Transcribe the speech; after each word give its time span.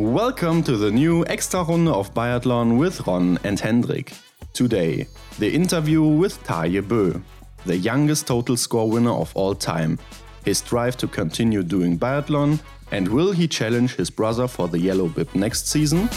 Welcome 0.00 0.62
to 0.62 0.78
the 0.78 0.90
new 0.90 1.26
Extra 1.26 1.62
Runde 1.62 1.90
of 1.90 2.14
Biathlon 2.14 2.78
with 2.78 3.06
Ron 3.06 3.38
and 3.44 3.60
Hendrik. 3.60 4.14
Today, 4.54 5.06
the 5.38 5.54
interview 5.54 6.02
with 6.02 6.42
Tarjei 6.42 6.80
Bø, 6.80 7.22
the 7.66 7.76
youngest 7.76 8.26
total 8.26 8.56
score 8.56 8.88
winner 8.88 9.12
of 9.12 9.30
all 9.36 9.54
time, 9.54 9.98
his 10.42 10.62
drive 10.62 10.96
to 10.96 11.06
continue 11.06 11.62
doing 11.62 11.98
biathlon, 11.98 12.58
and 12.90 13.08
will 13.08 13.32
he 13.32 13.46
challenge 13.46 13.94
his 13.94 14.08
brother 14.08 14.48
for 14.48 14.68
the 14.68 14.78
yellow 14.78 15.06
bib 15.06 15.34
next 15.34 15.68
season? 15.68 16.08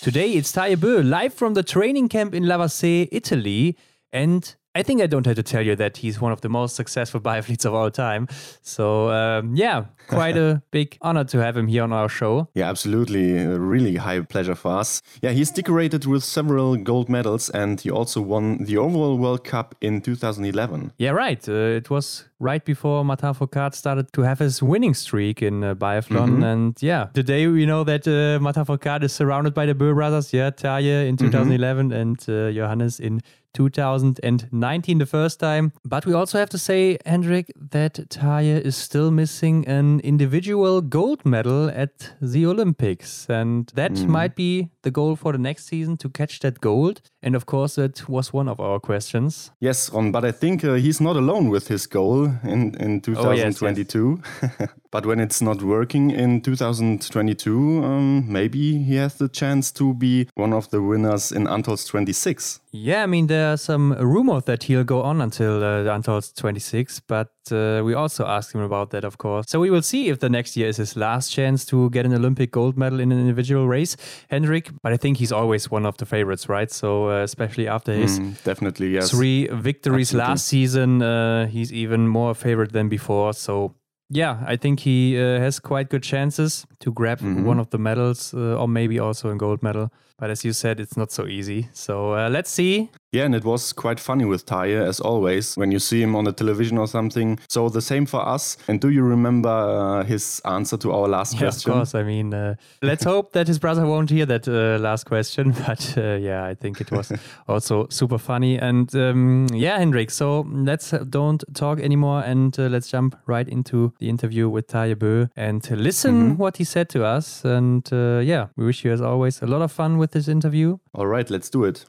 Today 0.00 0.32
it's 0.32 0.52
Tarjei 0.52 0.76
Bø 0.76 1.04
live 1.04 1.34
from 1.34 1.52
the 1.52 1.62
training 1.62 2.08
camp 2.08 2.34
in 2.34 2.44
Lavazè, 2.44 3.08
Italy. 3.12 3.76
And 4.10 4.54
I 4.74 4.82
think 4.82 5.02
I 5.02 5.06
don't 5.06 5.26
have 5.26 5.36
to 5.36 5.42
tell 5.42 5.60
you 5.60 5.76
that 5.76 5.98
he's 5.98 6.18
one 6.20 6.32
of 6.32 6.40
the 6.40 6.48
most 6.48 6.76
successful 6.76 7.20
biathletes 7.28 7.66
of 7.66 7.74
all 7.74 7.90
time. 7.90 8.26
So, 8.62 9.10
um, 9.10 9.54
yeah, 9.54 9.84
quite 10.08 10.36
a 10.36 10.62
big 10.70 10.96
honor 11.02 11.24
to 11.24 11.38
have 11.38 11.56
him 11.56 11.66
here 11.66 11.82
on 11.82 11.92
our 11.92 12.08
show. 12.08 12.48
Yeah, 12.54 12.70
absolutely. 12.70 13.36
A 13.36 13.58
really 13.58 13.96
high 13.96 14.20
pleasure 14.20 14.54
for 14.54 14.78
us. 14.78 15.02
Yeah, 15.20 15.30
he's 15.30 15.50
decorated 15.50 16.06
with 16.06 16.24
several 16.24 16.76
gold 16.76 17.08
medals 17.10 17.50
and 17.50 17.80
he 17.80 17.90
also 17.90 18.22
won 18.22 18.64
the 18.64 18.78
overall 18.78 19.18
World 19.18 19.44
Cup 19.44 19.74
in 19.80 20.00
2011. 20.00 20.92
Yeah, 20.98 21.10
right. 21.10 21.46
Uh, 21.46 21.52
it 21.52 21.90
was 21.90 22.28
right 22.38 22.64
before 22.64 23.04
Martin 23.04 23.34
Fourcade 23.34 23.74
started 23.74 24.12
to 24.14 24.22
have 24.22 24.38
his 24.38 24.62
winning 24.62 24.94
streak 24.94 25.42
in 25.42 25.62
uh, 25.62 25.74
biathlon. 25.74 26.30
Mm 26.30 26.36
-hmm. 26.36 26.52
And 26.52 26.82
yeah, 26.82 27.12
today 27.12 27.46
we 27.46 27.64
know 27.64 27.84
that 27.84 28.06
uh, 28.06 28.40
Martin 28.40 28.64
Fourcade 28.64 29.04
is 29.04 29.14
surrounded 29.14 29.54
by 29.54 29.66
the 29.66 29.74
Bø 29.74 29.94
brothers. 29.94 30.30
Yeah, 30.30 30.50
Tarjei 30.54 31.06
in 31.08 31.16
2011 31.16 31.86
mm 31.86 31.92
-hmm. 31.92 32.00
and 32.00 32.28
uh, 32.28 32.56
Johannes 32.56 33.00
in 33.00 33.20
2019 33.54 34.98
the 34.98 35.06
first 35.06 35.40
time. 35.40 35.72
But 35.84 36.06
we 36.06 36.12
also 36.12 36.38
have 36.38 36.50
to 36.50 36.58
say, 36.58 36.98
Hendrik, 37.06 37.52
that 37.70 37.94
Tarjei 38.08 38.60
is 38.60 38.76
still 38.76 39.10
missing 39.10 39.66
an 39.66 40.00
individual 40.00 40.80
gold 40.80 41.24
medal 41.24 41.70
at 41.70 42.12
the 42.20 42.46
Olympics. 42.46 43.26
And 43.28 43.70
that 43.74 43.92
mm. 43.92 44.06
might 44.06 44.34
be 44.34 44.70
the 44.82 44.90
goal 44.90 45.16
for 45.16 45.32
the 45.32 45.38
next 45.38 45.66
season 45.66 45.96
to 45.98 46.08
catch 46.08 46.40
that 46.40 46.60
gold. 46.60 47.00
And 47.22 47.34
of 47.34 47.46
course, 47.46 47.76
that 47.76 48.08
was 48.08 48.32
one 48.32 48.48
of 48.48 48.60
our 48.60 48.80
questions. 48.80 49.50
Yes, 49.60 49.90
Ron, 49.90 50.12
but 50.12 50.24
I 50.24 50.32
think 50.32 50.64
uh, 50.64 50.74
he's 50.74 51.00
not 51.00 51.16
alone 51.16 51.48
with 51.48 51.68
his 51.68 51.86
goal 51.86 52.24
in, 52.44 52.74
in 52.80 53.00
2022. 53.00 54.20
Oh, 54.22 54.24
yes, 54.42 54.52
yes. 54.60 54.68
but 54.92 55.06
when 55.06 55.18
it's 55.18 55.40
not 55.40 55.62
working 55.62 56.10
in 56.10 56.42
2022, 56.42 57.82
um, 57.82 58.30
maybe 58.30 58.78
he 58.84 58.96
has 58.96 59.14
the 59.14 59.28
chance 59.28 59.72
to 59.72 59.94
be 59.94 60.28
one 60.34 60.52
of 60.52 60.70
the 60.70 60.82
winners 60.82 61.32
in 61.32 61.46
Antholz 61.46 61.88
26. 61.88 62.60
Yeah, 62.72 63.02
I 63.02 63.06
mean, 63.06 63.26
there 63.26 63.52
are 63.52 63.56
some 63.56 63.94
rumors 63.94 64.44
that 64.44 64.64
he'll 64.64 64.84
go 64.84 65.02
on 65.02 65.22
until 65.22 65.64
uh, 65.64 65.84
Antholz 65.84 66.34
26, 66.34 67.00
but 67.00 67.30
uh, 67.50 67.80
we 67.84 67.94
also 67.94 68.26
asked 68.26 68.54
him 68.54 68.60
about 68.60 68.90
that, 68.90 69.04
of 69.04 69.16
course. 69.16 69.46
So 69.48 69.60
we 69.60 69.70
will 69.70 69.82
see 69.82 70.08
if 70.08 70.20
the 70.20 70.28
next 70.28 70.56
year 70.56 70.68
is 70.68 70.76
his 70.76 70.94
last 70.94 71.30
chance 71.30 71.64
to 71.66 71.88
get 71.90 72.04
an 72.04 72.12
Olympic 72.12 72.50
gold 72.50 72.76
medal 72.76 73.00
in 73.00 73.12
an 73.12 73.18
individual 73.18 73.68
race, 73.68 73.96
Hendrik. 74.28 74.70
But 74.82 74.92
I 74.92 74.98
think 74.98 75.16
he's 75.16 75.32
always 75.32 75.70
one 75.70 75.86
of 75.86 75.96
the 75.96 76.06
favorites, 76.06 76.50
right? 76.50 76.70
So 76.70 77.08
uh, 77.08 77.22
especially 77.22 77.66
after 77.66 77.94
his 77.94 78.20
mm, 78.20 78.42
definitely 78.44 78.90
yes. 78.90 79.10
three 79.10 79.48
victories 79.48 80.08
Absolutely. 80.08 80.28
last 80.28 80.48
season, 80.48 81.02
uh, 81.02 81.46
he's 81.46 81.72
even 81.72 82.08
more 82.08 82.34
favorite 82.34 82.72
than 82.72 82.88
before. 82.88 83.32
So 83.32 83.74
yeah, 84.12 84.44
I 84.46 84.56
think 84.56 84.80
he 84.80 85.18
uh, 85.18 85.38
has 85.40 85.58
quite 85.58 85.88
good 85.88 86.02
chances 86.02 86.66
to 86.80 86.92
grab 86.92 87.20
mm-hmm. 87.20 87.44
one 87.44 87.58
of 87.58 87.70
the 87.70 87.78
medals 87.78 88.34
uh, 88.34 88.60
or 88.60 88.68
maybe 88.68 88.98
also 88.98 89.30
a 89.30 89.34
gold 89.34 89.62
medal. 89.62 89.90
But 90.22 90.30
as 90.30 90.44
you 90.44 90.52
said, 90.52 90.78
it's 90.78 90.96
not 90.96 91.10
so 91.10 91.26
easy. 91.26 91.68
So 91.72 92.14
uh, 92.14 92.28
let's 92.30 92.48
see. 92.48 92.90
Yeah, 93.14 93.24
and 93.26 93.34
it 93.34 93.44
was 93.44 93.74
quite 93.74 94.00
funny 94.00 94.24
with 94.24 94.46
Tarjei, 94.46 94.88
as 94.88 94.98
always, 94.98 95.54
when 95.54 95.70
you 95.70 95.78
see 95.78 96.00
him 96.00 96.16
on 96.16 96.24
the 96.24 96.32
television 96.32 96.78
or 96.78 96.86
something. 96.86 97.38
So 97.46 97.68
the 97.68 97.82
same 97.82 98.06
for 98.06 98.26
us. 98.26 98.56
And 98.68 98.80
do 98.80 98.88
you 98.88 99.02
remember 99.02 99.50
uh, 99.50 100.02
his 100.04 100.40
answer 100.46 100.78
to 100.78 100.92
our 100.92 101.08
last 101.08 101.34
yeah, 101.34 101.40
question? 101.40 101.72
Of 101.72 101.76
course. 101.76 101.94
I 101.94 102.04
mean, 102.04 102.32
uh, 102.32 102.54
let's 102.80 103.04
hope 103.04 103.32
that 103.32 103.48
his 103.48 103.58
brother 103.58 103.84
won't 103.84 104.08
hear 104.08 104.24
that 104.26 104.48
uh, 104.48 104.78
last 104.80 105.04
question. 105.04 105.52
But 105.66 105.94
uh, 105.98 106.14
yeah, 106.14 106.46
I 106.46 106.54
think 106.54 106.80
it 106.80 106.90
was 106.90 107.12
also 107.48 107.86
super 107.90 108.16
funny. 108.16 108.58
And 108.58 108.94
um, 108.94 109.48
yeah, 109.52 109.76
Hendrik, 109.76 110.10
so 110.10 110.46
let's 110.50 110.94
uh, 110.94 111.04
don't 111.10 111.44
talk 111.52 111.80
anymore 111.80 112.22
and 112.24 112.56
let's 112.56 112.88
jump 112.88 113.16
right 113.26 113.48
into 113.48 113.92
the 113.98 114.08
interview 114.08 114.48
with 114.48 114.68
Tarjei 114.68 114.94
Bø 114.94 115.28
and 115.36 115.70
listen 115.70 116.14
mm-hmm. 116.14 116.36
what 116.38 116.56
he 116.56 116.64
said 116.64 116.88
to 116.90 117.04
us. 117.04 117.44
And 117.44 117.86
yeah, 117.92 118.46
we 118.56 118.64
wish 118.64 118.86
you, 118.86 118.92
as 118.92 119.02
always, 119.02 119.42
a 119.42 119.46
lot 119.46 119.60
of 119.60 119.70
fun 119.70 119.98
with 119.98 120.11
this 120.12 120.28
interview? 120.28 120.78
All 120.94 121.06
right, 121.06 121.28
let's 121.28 121.50
do 121.50 121.64
it. 121.64 121.84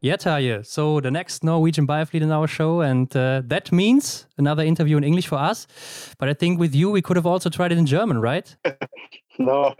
Yeah, 0.00 0.16
Tarjei. 0.16 0.64
So 0.64 1.00
the 1.00 1.10
next 1.10 1.42
Norwegian 1.42 1.86
biathlete 1.86 2.22
in 2.22 2.30
our 2.30 2.46
show, 2.46 2.80
and 2.80 3.14
uh, 3.16 3.42
that 3.46 3.72
means 3.72 4.26
another 4.36 4.62
interview 4.62 4.96
in 4.96 5.04
English 5.04 5.26
for 5.26 5.38
us. 5.38 5.66
But 6.18 6.28
I 6.28 6.34
think 6.34 6.60
with 6.60 6.74
you, 6.74 6.90
we 6.90 7.02
could 7.02 7.16
have 7.16 7.26
also 7.26 7.50
tried 7.50 7.72
it 7.72 7.78
in 7.78 7.86
German, 7.86 8.20
right? 8.20 8.54
no, 9.38 9.74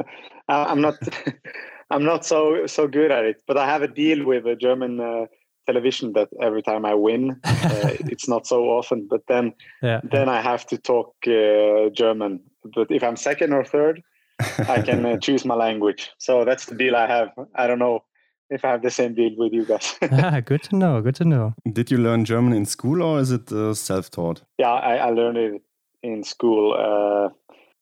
I'm 0.49 0.81
not. 0.81 0.97
I'm 1.91 2.05
not 2.05 2.25
so 2.25 2.67
so 2.67 2.87
good 2.87 3.11
at 3.11 3.25
it. 3.25 3.43
But 3.47 3.57
I 3.57 3.67
have 3.67 3.83
a 3.83 3.89
deal 3.89 4.27
with 4.27 4.47
a 4.47 4.57
German 4.57 5.01
uh, 5.01 5.27
television 5.67 6.13
that 6.15 6.29
every 6.41 6.63
time 6.63 6.85
I 6.85 6.95
win, 6.95 7.41
uh, 7.45 7.95
it's 8.13 8.29
not 8.29 8.47
so 8.47 8.65
often. 8.65 9.07
But 9.09 9.23
then, 9.29 9.55
yeah. 9.83 10.01
then 10.03 10.29
I 10.29 10.41
have 10.41 10.67
to 10.67 10.79
talk 10.79 11.15
uh, 11.27 11.91
German. 11.91 12.41
But 12.75 12.91
if 12.91 13.03
I'm 13.03 13.17
second 13.17 13.53
or 13.53 13.65
third, 13.65 14.03
I 14.41 14.83
can 14.83 15.05
uh, 15.05 15.17
choose 15.17 15.45
my 15.45 15.55
language. 15.55 16.11
So 16.19 16.45
that's 16.45 16.67
the 16.67 16.75
deal 16.75 16.97
I 16.97 17.07
have. 17.07 17.31
I 17.55 17.67
don't 17.67 17.79
know 17.79 18.05
if 18.51 18.65
I 18.65 18.71
have 18.71 18.83
the 18.83 18.91
same 18.91 19.15
deal 19.15 19.33
with 19.37 19.53
you 19.53 19.65
guys. 19.65 19.97
ah, 20.13 20.41
good 20.41 20.63
to 20.65 20.77
know. 20.77 21.01
Good 21.01 21.17
to 21.17 21.25
know. 21.25 21.55
Did 21.73 21.91
you 21.91 21.99
learn 21.99 22.25
German 22.25 22.53
in 22.53 22.65
school 22.65 23.03
or 23.03 23.21
is 23.21 23.31
it 23.31 23.51
uh, 23.53 23.75
self-taught? 23.75 24.43
Yeah, 24.59 24.73
I, 24.73 24.97
I, 24.97 25.11
learned 25.11 25.39
it 25.39 25.63
in 26.03 26.25
school. 26.25 26.75
Uh, 26.75 27.35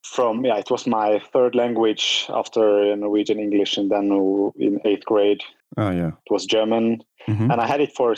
from 0.03 0.45
yeah, 0.45 0.57
it 0.57 0.71
was 0.71 0.87
my 0.87 1.21
third 1.33 1.55
language 1.55 2.27
after 2.29 2.95
Norwegian 2.97 3.41
English, 3.41 3.77
and 3.77 3.91
then 3.91 4.05
in 4.57 4.81
eighth 4.85 5.05
grade, 5.05 5.43
oh 5.77 5.91
yeah, 5.91 6.09
it 6.09 6.31
was 6.31 6.47
German, 6.47 7.03
mm-hmm. 7.29 7.51
and 7.51 7.61
I 7.61 7.67
had 7.67 7.81
it 7.81 7.93
for 7.93 8.15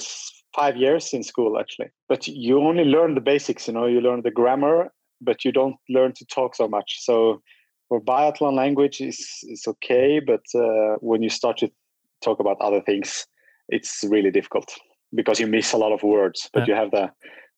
five 0.54 0.76
years 0.76 1.14
in 1.14 1.22
school 1.22 1.58
actually. 1.58 1.88
But 2.08 2.28
you 2.28 2.60
only 2.60 2.84
learn 2.84 3.14
the 3.14 3.20
basics, 3.20 3.68
you 3.68 3.74
know, 3.74 3.86
you 3.86 4.00
learn 4.00 4.22
the 4.22 4.30
grammar, 4.30 4.92
but 5.20 5.44
you 5.44 5.52
don't 5.52 5.76
learn 5.88 6.12
to 6.14 6.26
talk 6.26 6.54
so 6.54 6.68
much. 6.68 6.98
So 7.00 7.40
for 7.88 8.00
biathlon 8.00 8.54
language 8.54 9.00
is 9.00 9.18
is 9.48 9.64
okay, 9.66 10.20
but 10.20 10.44
uh, 10.54 10.96
when 11.00 11.22
you 11.22 11.30
start 11.30 11.56
to 11.58 11.70
talk 12.22 12.40
about 12.40 12.56
other 12.60 12.80
things, 12.80 13.26
it's 13.68 14.04
really 14.08 14.30
difficult 14.30 14.72
because 15.14 15.40
you 15.40 15.46
miss 15.46 15.72
a 15.72 15.76
lot 15.76 15.92
of 15.92 16.02
words. 16.02 16.50
But 16.52 16.60
yeah. 16.60 16.66
you 16.74 16.80
have 16.80 16.90
the 16.90 17.10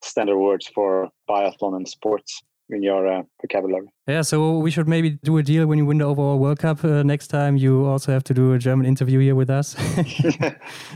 standard 0.02 0.38
words 0.38 0.70
for 0.74 1.08
biathlon 1.28 1.76
and 1.76 1.88
sports 1.88 2.42
in 2.72 2.82
your 2.82 3.06
uh, 3.06 3.22
vocabulary. 3.42 3.92
Yeah, 4.06 4.22
so 4.22 4.58
we 4.58 4.70
should 4.70 4.88
maybe 4.88 5.18
do 5.22 5.38
a 5.38 5.42
deal 5.42 5.66
when 5.66 5.78
you 5.78 5.84
win 5.84 5.98
the 5.98 6.04
overall 6.04 6.38
World 6.38 6.58
Cup 6.58 6.84
uh, 6.84 7.02
next 7.02 7.28
time. 7.28 7.56
You 7.56 7.86
also 7.86 8.12
have 8.12 8.24
to 8.24 8.34
do 8.34 8.52
a 8.52 8.58
German 8.58 8.86
interview 8.86 9.18
here 9.20 9.34
with 9.34 9.50
us. 9.50 9.76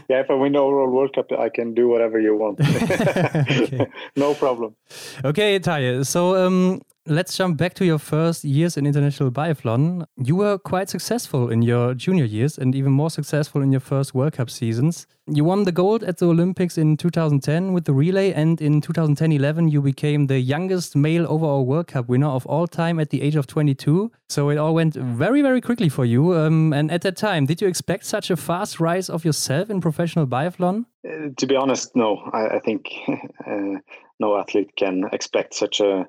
yeah, 0.08 0.20
if 0.20 0.30
I 0.30 0.34
win 0.34 0.52
the 0.52 0.58
overall 0.58 0.90
World 0.90 1.14
Cup, 1.14 1.32
I 1.32 1.48
can 1.48 1.74
do 1.74 1.88
whatever 1.88 2.20
you 2.20 2.36
want. 2.36 2.60
no 4.16 4.34
problem. 4.34 4.76
Okay, 5.24 5.58
Tarjei. 5.58 6.06
So 6.06 6.46
um, 6.46 6.80
Let's 7.06 7.36
jump 7.36 7.58
back 7.58 7.74
to 7.74 7.84
your 7.84 7.98
first 7.98 8.44
years 8.44 8.78
in 8.78 8.86
international 8.86 9.30
biathlon. 9.30 10.06
You 10.16 10.36
were 10.36 10.56
quite 10.56 10.88
successful 10.88 11.50
in 11.50 11.60
your 11.60 11.92
junior 11.92 12.24
years 12.24 12.56
and 12.56 12.74
even 12.74 12.92
more 12.92 13.10
successful 13.10 13.60
in 13.60 13.70
your 13.72 13.82
first 13.82 14.14
World 14.14 14.32
Cup 14.32 14.48
seasons. 14.48 15.06
You 15.26 15.44
won 15.44 15.64
the 15.64 15.72
gold 15.72 16.02
at 16.02 16.16
the 16.16 16.28
Olympics 16.28 16.78
in 16.78 16.96
2010 16.96 17.74
with 17.74 17.84
the 17.84 17.92
relay, 17.92 18.32
and 18.32 18.58
in 18.58 18.80
2010 18.80 19.32
11, 19.32 19.68
you 19.68 19.82
became 19.82 20.28
the 20.28 20.38
youngest 20.38 20.96
male 20.96 21.26
overall 21.28 21.66
World 21.66 21.88
Cup 21.88 22.08
winner 22.08 22.28
of 22.28 22.46
all 22.46 22.66
time 22.66 22.98
at 22.98 23.10
the 23.10 23.20
age 23.20 23.36
of 23.36 23.46
22. 23.46 24.10
So 24.30 24.48
it 24.48 24.56
all 24.56 24.72
went 24.72 24.94
very, 24.94 25.42
very 25.42 25.60
quickly 25.60 25.90
for 25.90 26.06
you. 26.06 26.34
Um, 26.34 26.72
and 26.72 26.90
at 26.90 27.02
that 27.02 27.18
time, 27.18 27.44
did 27.44 27.60
you 27.60 27.68
expect 27.68 28.06
such 28.06 28.30
a 28.30 28.36
fast 28.36 28.80
rise 28.80 29.10
of 29.10 29.26
yourself 29.26 29.68
in 29.68 29.82
professional 29.82 30.26
biathlon? 30.26 30.86
Uh, 31.06 31.28
to 31.36 31.46
be 31.46 31.54
honest, 31.54 31.94
no. 31.94 32.16
I, 32.32 32.56
I 32.56 32.60
think 32.60 32.88
uh, 33.46 33.78
no 34.20 34.38
athlete 34.38 34.70
can 34.76 35.04
expect 35.12 35.52
such 35.52 35.80
a 35.80 36.06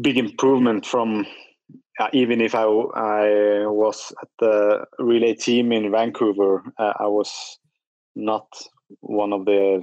big 0.00 0.18
improvement 0.18 0.86
from 0.86 1.26
uh, 2.00 2.08
even 2.12 2.40
if 2.40 2.54
I, 2.54 2.64
I 2.64 3.66
was 3.66 4.12
at 4.20 4.28
the 4.40 4.84
relay 4.98 5.34
team 5.34 5.72
in 5.72 5.90
Vancouver, 5.92 6.62
uh, 6.78 6.92
I 6.98 7.06
was 7.06 7.58
not 8.16 8.46
one 9.00 9.32
of 9.32 9.44
the 9.44 9.82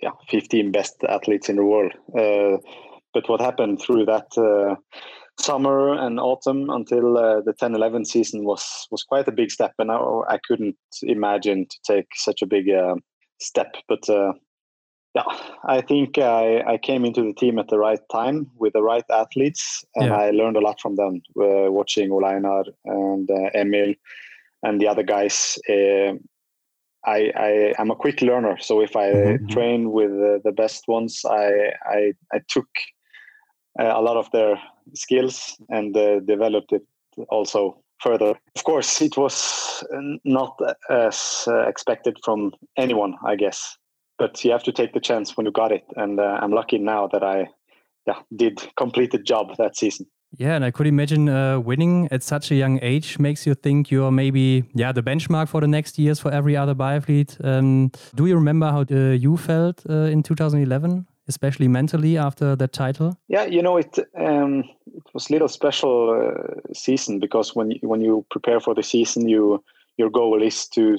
yeah 0.00 0.10
15 0.28 0.70
best 0.70 0.96
athletes 1.08 1.48
in 1.48 1.56
the 1.56 1.64
world. 1.64 1.92
Uh, 2.16 2.58
but 3.14 3.28
what 3.28 3.40
happened 3.40 3.80
through 3.80 4.04
that 4.04 4.26
uh, 4.36 4.76
summer 5.40 5.94
and 5.94 6.20
autumn 6.20 6.68
until 6.68 7.16
uh, 7.16 7.40
the 7.40 7.54
10-11 7.54 8.06
season 8.06 8.44
was 8.44 8.86
was 8.90 9.02
quite 9.02 9.26
a 9.26 9.32
big 9.32 9.50
step, 9.50 9.72
and 9.78 9.90
I, 9.90 9.96
I 10.28 10.38
couldn't 10.46 10.76
imagine 11.02 11.66
to 11.68 11.78
take 11.86 12.06
such 12.14 12.42
a 12.42 12.46
big 12.46 12.68
uh, 12.68 12.96
step. 13.40 13.74
But 13.88 14.08
yeah, 15.18 15.36
I 15.64 15.80
think 15.80 16.18
I, 16.18 16.60
I 16.60 16.78
came 16.78 17.04
into 17.04 17.22
the 17.22 17.32
team 17.32 17.58
at 17.58 17.68
the 17.68 17.78
right 17.78 18.00
time 18.10 18.50
with 18.56 18.72
the 18.72 18.82
right 18.82 19.04
athletes, 19.10 19.84
and 19.96 20.06
yeah. 20.06 20.16
I 20.16 20.30
learned 20.30 20.56
a 20.56 20.60
lot 20.60 20.80
from 20.80 20.96
them. 20.96 21.22
Uh, 21.36 21.70
watching 21.70 22.10
Ole 22.12 22.24
Einar 22.24 22.64
and 22.84 23.30
uh, 23.30 23.50
Emil 23.54 23.94
and 24.62 24.80
the 24.80 24.88
other 24.88 25.02
guys, 25.02 25.58
uh, 25.68 26.12
I, 27.04 27.32
I 27.36 27.74
am 27.78 27.90
a 27.90 27.96
quick 27.96 28.22
learner. 28.22 28.58
So 28.60 28.80
if 28.80 28.96
I 28.96 29.10
mm-hmm. 29.10 29.46
train 29.46 29.92
with 29.92 30.10
the 30.44 30.52
best 30.52 30.84
ones, 30.88 31.22
I 31.24 31.72
I, 31.86 32.12
I 32.32 32.40
took 32.48 32.68
uh, 33.80 33.92
a 33.94 34.02
lot 34.02 34.16
of 34.16 34.30
their 34.30 34.60
skills 34.94 35.56
and 35.68 35.96
uh, 35.96 36.20
developed 36.20 36.72
it 36.72 36.82
also 37.28 37.82
further. 38.00 38.34
Of 38.56 38.64
course, 38.64 39.02
it 39.02 39.16
was 39.16 39.84
not 40.24 40.58
as 40.90 41.44
uh, 41.48 41.66
expected 41.68 42.16
from 42.24 42.52
anyone, 42.76 43.14
I 43.26 43.36
guess. 43.36 43.78
But 44.18 44.44
you 44.44 44.50
have 44.50 44.64
to 44.64 44.72
take 44.72 44.92
the 44.92 45.00
chance 45.00 45.36
when 45.36 45.46
you 45.46 45.52
got 45.52 45.72
it, 45.72 45.84
and 45.96 46.18
uh, 46.18 46.38
I'm 46.42 46.52
lucky 46.52 46.78
now 46.78 47.06
that 47.08 47.22
I 47.22 47.48
yeah, 48.06 48.20
did 48.34 48.60
complete 48.76 49.12
the 49.12 49.18
job 49.18 49.56
that 49.58 49.76
season. 49.76 50.06
Yeah, 50.36 50.56
and 50.56 50.64
I 50.64 50.70
could 50.70 50.86
imagine 50.86 51.28
uh, 51.28 51.58
winning 51.58 52.08
at 52.10 52.22
such 52.22 52.50
a 52.50 52.54
young 52.54 52.78
age 52.82 53.18
makes 53.18 53.46
you 53.46 53.54
think 53.54 53.90
you're 53.90 54.10
maybe 54.10 54.64
yeah 54.74 54.92
the 54.92 55.02
benchmark 55.02 55.48
for 55.48 55.60
the 55.60 55.66
next 55.66 55.98
years 55.98 56.20
for 56.20 56.30
every 56.30 56.56
other 56.56 56.74
biathlete. 56.74 57.42
Um, 57.42 57.90
do 58.14 58.26
you 58.26 58.34
remember 58.34 58.66
how 58.66 58.84
uh, 58.90 59.12
you 59.12 59.36
felt 59.36 59.84
uh, 59.88 60.12
in 60.12 60.22
2011, 60.22 61.06
especially 61.28 61.68
mentally 61.68 62.18
after 62.18 62.56
that 62.56 62.72
title? 62.72 63.16
Yeah, 63.28 63.44
you 63.44 63.62
know 63.62 63.78
it. 63.78 63.98
Um, 64.18 64.64
it 64.86 65.04
was 65.14 65.30
a 65.30 65.32
little 65.32 65.48
special 65.48 66.10
uh, 66.10 66.74
season 66.74 67.20
because 67.20 67.56
when 67.56 67.70
you, 67.70 67.78
when 67.82 68.02
you 68.02 68.26
prepare 68.30 68.60
for 68.60 68.74
the 68.74 68.82
season, 68.82 69.28
you 69.28 69.64
your 69.96 70.10
goal 70.10 70.42
is 70.42 70.68
to 70.68 70.98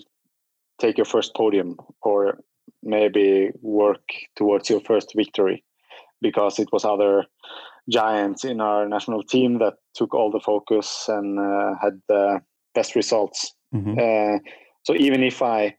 take 0.80 0.98
your 0.98 1.06
first 1.06 1.36
podium 1.36 1.78
or 2.02 2.40
maybe 2.84 3.50
work 3.62 4.02
towards 4.36 4.70
your 4.70 4.82
first 4.82 5.14
victory 5.16 5.64
because 6.22 6.60
it 6.60 6.68
was 6.72 6.86
other 6.86 7.26
giants 7.90 8.44
in 8.44 8.62
our 8.62 8.88
national 8.88 9.24
team 9.24 9.60
that 9.60 9.76
took 9.96 10.14
all 10.14 10.32
the 10.32 10.40
focus 10.40 11.06
and 11.08 11.40
uh, 11.40 11.74
had 11.82 12.00
the 12.08 12.40
best 12.76 12.96
results. 12.96 13.54
Mm-hmm. 13.74 13.98
Uh, 13.98 14.40
so 14.84 14.96
even 14.96 15.24
if 15.24 15.42
I 15.42 15.76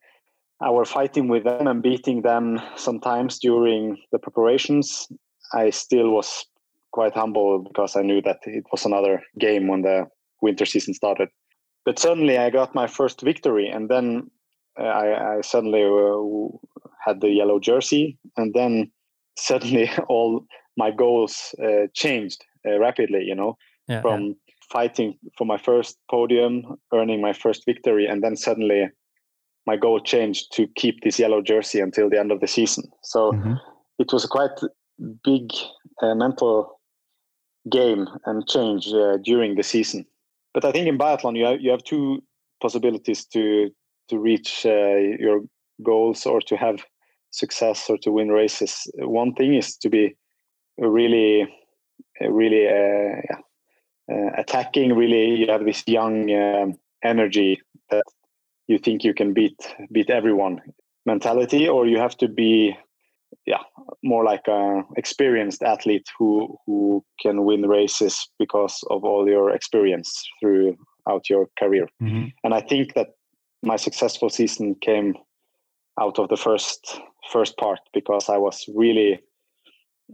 I 0.63 0.71
were 0.71 0.85
fighting 0.85 1.29
with 1.29 1.45
them 1.45 1.67
and 1.67 1.83
beating 1.83 2.23
them 2.23 2.61
sometimes 2.77 3.39
during 3.39 3.97
the 4.13 4.19
preparations, 4.19 5.09
I 5.55 5.71
still 5.71 6.11
was 6.11 6.45
quite 6.93 7.15
humble 7.15 7.61
because 7.61 7.97
I 7.97 8.03
knew 8.03 8.21
that 8.23 8.41
it 8.45 8.65
was 8.71 8.85
another 8.85 9.23
game 9.39 9.69
when 9.69 9.83
the 9.83 10.07
winter 10.43 10.67
season 10.67 10.93
started. 10.93 11.29
But 11.85 11.99
suddenly 11.99 12.37
I 12.37 12.51
got 12.51 12.75
my 12.75 12.87
first 12.87 13.23
victory, 13.23 13.69
and 13.69 13.89
then 13.89 14.31
uh, 14.79 14.85
I, 14.85 15.37
I, 15.37 15.41
suddenly 15.41 15.83
uh, 15.83 16.59
had 17.05 17.21
the 17.21 17.29
yellow 17.31 17.59
jersey, 17.59 18.19
and 18.37 18.55
then 18.55 18.91
suddenly 19.39 19.91
all 20.09 20.45
my 20.77 20.91
goals 20.91 21.55
uh, 21.63 21.87
changed 21.95 22.45
uh, 22.67 22.79
rapidly. 22.79 23.25
You 23.25 23.35
know, 23.35 23.57
yeah, 23.89 24.01
from 24.03 24.23
yeah. 24.23 24.33
fighting 24.73 25.19
for 25.37 25.45
my 25.45 25.59
first 25.59 25.99
podium, 26.11 26.77
earning 26.93 27.21
my 27.21 27.33
first 27.33 27.65
victory, 27.67 28.07
and 28.07 28.23
then 28.23 28.37
suddenly 28.37 28.89
my 29.67 29.77
goal 29.77 30.01
changed 30.01 30.53
to 30.53 30.67
keep 30.77 31.03
this 31.03 31.19
yellow 31.19 31.43
jersey 31.43 31.81
until 31.81 32.09
the 32.09 32.19
end 32.19 32.33
of 32.33 32.41
the 32.41 32.49
season. 32.49 32.85
So 33.03 33.33
mm-hmm. 33.33 33.55
it 33.99 34.13
was 34.13 34.25
a 34.25 34.29
quite 34.29 34.59
big 35.25 35.53
uh, 36.03 36.15
mental 36.15 36.81
game 37.71 38.09
and 38.25 38.47
change 38.49 38.89
uh, 38.93 39.19
during 39.19 39.55
the 39.55 39.63
season. 39.63 40.07
But 40.55 40.65
I 40.65 40.73
think 40.73 40.89
in 40.89 40.99
biathlon 40.99 41.37
you 41.37 41.45
have, 41.45 41.61
you 41.61 41.71
have 41.71 41.85
two 41.85 42.23
possibilities 42.61 43.25
to 43.27 43.71
to 44.09 44.19
reach 44.19 44.67
uh, 44.67 44.97
your 45.19 45.43
goals 45.83 46.27
or 46.27 46.41
to 46.41 46.57
have 46.57 46.85
success 47.31 47.89
or 47.89 47.99
to 47.99 48.11
win 48.11 48.29
races. 48.29 48.91
One 48.97 49.35
thing 49.35 49.55
is 49.55 49.77
to 49.79 49.89
be 49.89 50.15
really, 50.79 51.49
really 52.21 52.69
uh, 52.69 53.21
uh, 54.13 54.31
attacking. 54.37 54.95
Really, 54.95 55.37
you 55.37 55.47
have 55.49 55.65
this 55.65 55.83
young 55.87 56.31
um, 56.33 56.79
energy 57.05 57.61
that 57.91 58.05
you 58.67 58.79
think 58.79 59.05
you 59.05 59.15
can 59.15 59.33
beat 59.33 59.57
beat 59.93 60.11
everyone 60.11 60.61
mentality, 61.07 61.69
or 61.69 61.87
you 61.87 61.99
have 61.99 62.17
to 62.19 62.29
be, 62.29 62.77
yeah, 63.47 63.63
more 64.03 64.25
like 64.25 64.43
an 64.47 64.85
experienced 64.97 65.63
athlete 65.63 66.07
who 66.19 66.57
who 66.67 67.05
can 67.21 67.45
win 67.45 67.63
races 67.63 68.29
because 68.39 68.83
of 68.91 69.05
all 69.05 69.29
your 69.29 69.51
experience 69.51 70.25
throughout 70.41 71.29
your 71.29 71.49
career. 71.59 71.89
Mm-hmm. 72.03 72.29
And 72.45 72.55
I 72.55 72.61
think 72.61 72.95
that 72.95 73.09
my 73.63 73.77
successful 73.77 74.31
season 74.31 74.75
came 74.81 75.15
out 76.01 76.19
of 76.19 76.29
the 76.29 76.37
first 76.37 77.01
first 77.31 77.57
part 77.57 77.81
because 77.93 78.29
I 78.29 78.39
was 78.39 78.65
really 78.75 79.21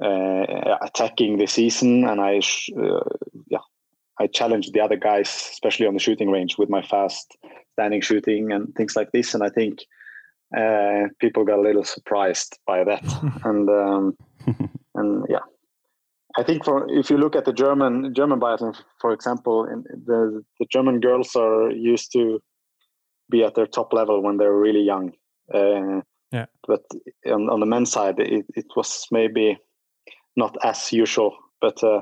uh, 0.03 0.77
attacking 0.83 1.39
the 1.39 1.47
season 1.47 2.05
and 2.07 2.21
I 2.21 2.41
uh, 2.79 3.01
yeah 3.49 3.65
I 4.21 4.27
challenged 4.27 4.73
the 4.73 4.81
other 4.81 4.97
guys 4.97 5.29
especially 5.53 5.87
on 5.87 5.95
the 5.95 6.01
shooting 6.01 6.31
range 6.31 6.59
with 6.59 6.69
my 6.69 6.83
fast 6.83 7.37
standing 7.73 8.01
shooting 8.01 8.53
and 8.53 8.75
things 8.75 8.97
like 8.97 9.13
this. 9.13 9.35
And 9.35 9.43
I 9.43 9.51
think 9.51 9.81
uh, 10.57 11.09
people 11.21 11.45
got 11.45 11.59
a 11.59 11.63
little 11.63 11.85
surprised 11.85 12.59
by 12.67 12.85
that. 12.85 13.05
And 13.45 13.69
um, 13.69 14.17
and 14.95 15.27
yeah 15.29 15.45
I 16.39 16.43
think 16.43 16.65
for 16.65 16.87
if 16.91 17.11
you 17.11 17.19
look 17.19 17.37
at 17.37 17.45
the 17.45 17.53
German 17.53 18.15
German 18.15 18.41
biathlon 18.41 18.77
for 19.01 19.13
example 19.13 19.67
the 20.07 20.43
the 20.59 20.67
German 20.71 21.01
girls 21.01 21.37
are 21.37 21.71
used 21.71 22.13
to 22.13 22.41
be 23.31 23.45
at 23.45 23.55
their 23.55 23.67
top 23.67 23.93
level 23.93 24.23
when 24.23 24.37
they're 24.37 24.63
really 24.67 24.83
young 24.83 25.13
yeah. 26.33 26.47
But 26.67 26.83
on, 27.27 27.49
on 27.49 27.61
the 27.61 27.67
men's 27.67 27.93
side, 27.93 28.19
it, 28.19 28.47
it 28.55 28.67
was 28.77 29.07
maybe 29.11 29.59
not 30.37 30.57
as 30.63 30.93
usual. 30.93 31.37
But 31.61 31.83
uh, 31.83 32.01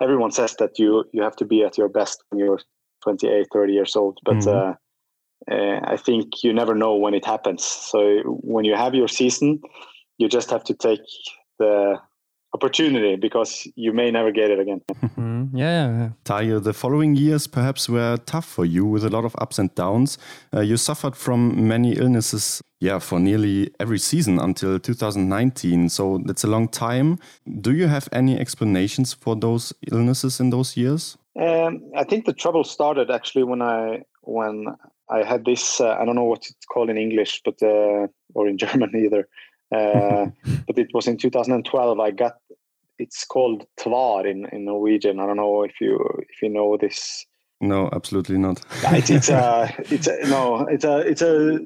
everyone 0.00 0.30
says 0.30 0.54
that 0.58 0.78
you 0.78 1.04
you 1.12 1.22
have 1.22 1.36
to 1.36 1.44
be 1.44 1.62
at 1.64 1.76
your 1.78 1.88
best 1.88 2.22
when 2.30 2.38
you're 2.38 2.60
28, 3.02 3.46
30 3.52 3.72
years 3.72 3.96
old. 3.96 4.18
But 4.24 4.36
mm-hmm. 4.36 4.48
uh, 4.48 5.54
uh, 5.54 5.80
I 5.84 5.96
think 5.96 6.42
you 6.42 6.52
never 6.52 6.74
know 6.74 6.94
when 6.94 7.14
it 7.14 7.24
happens. 7.24 7.64
So 7.64 8.22
when 8.24 8.64
you 8.64 8.74
have 8.74 8.94
your 8.94 9.08
season, 9.08 9.60
you 10.18 10.28
just 10.28 10.50
have 10.50 10.64
to 10.64 10.74
take 10.74 11.00
the 11.58 11.96
opportunity 12.54 13.16
because 13.16 13.68
you 13.74 13.92
may 13.92 14.10
never 14.10 14.30
get 14.30 14.50
it 14.50 14.58
again. 14.60 14.80
Mm, 15.18 15.50
yeah, 15.52 15.98
yeah, 15.98 16.08
Tarjei, 16.24 16.62
the 16.62 16.72
following 16.72 17.16
years 17.16 17.46
perhaps 17.46 17.88
were 17.88 18.16
tough 18.24 18.46
for 18.46 18.64
you 18.64 18.86
with 18.86 19.04
a 19.04 19.10
lot 19.10 19.24
of 19.24 19.34
ups 19.38 19.58
and 19.58 19.74
downs. 19.74 20.16
Uh, 20.54 20.60
you 20.60 20.76
suffered 20.76 21.16
from 21.16 21.68
many 21.68 21.94
illnesses, 21.94 22.62
yeah, 22.80 23.00
for 23.00 23.18
nearly 23.18 23.70
every 23.80 23.98
season 23.98 24.38
until 24.38 24.78
2019. 24.78 25.88
So 25.88 26.20
that's 26.24 26.44
a 26.44 26.48
long 26.48 26.68
time. 26.68 27.18
Do 27.60 27.74
you 27.74 27.88
have 27.88 28.08
any 28.12 28.38
explanations 28.38 29.12
for 29.12 29.34
those 29.36 29.72
illnesses 29.90 30.40
in 30.40 30.50
those 30.50 30.76
years? 30.76 31.18
Um, 31.40 31.82
I 31.96 32.04
think 32.04 32.24
the 32.24 32.32
trouble 32.32 32.62
started 32.62 33.10
actually 33.10 33.42
when 33.42 33.60
I 33.60 34.02
when 34.22 34.66
I 35.10 35.24
had 35.24 35.44
this. 35.44 35.80
Uh, 35.80 35.96
I 36.00 36.04
don't 36.04 36.14
know 36.14 36.24
what 36.24 36.46
it's 36.46 36.66
called 36.66 36.90
in 36.90 36.96
English, 36.98 37.42
but 37.44 37.60
uh, 37.62 38.06
or 38.34 38.46
in 38.46 38.56
German 38.64 38.94
either. 38.94 39.28
Uh, 39.74 40.26
but 40.66 40.78
it 40.78 40.88
was 40.94 41.06
in 41.06 41.16
2012 41.16 42.00
I 42.00 42.10
got 42.10 42.36
it's 42.98 43.24
called 43.24 43.66
tvar 43.78 44.28
in, 44.28 44.46
in 44.52 44.64
Norwegian. 44.64 45.20
I 45.20 45.26
don't 45.26 45.36
know 45.36 45.62
if 45.62 45.80
you 45.80 45.98
if 46.28 46.42
you 46.42 46.48
know 46.48 46.76
this. 46.76 47.24
No, 47.60 47.88
absolutely 47.92 48.38
not. 48.38 48.60
it's, 48.84 49.10
it's 49.10 49.28
a 49.28 49.74
it's 49.90 50.06
a 50.06 50.28
no 50.28 50.66
it's 50.66 50.84
a 50.84 50.98
it's 50.98 51.22
a 51.22 51.60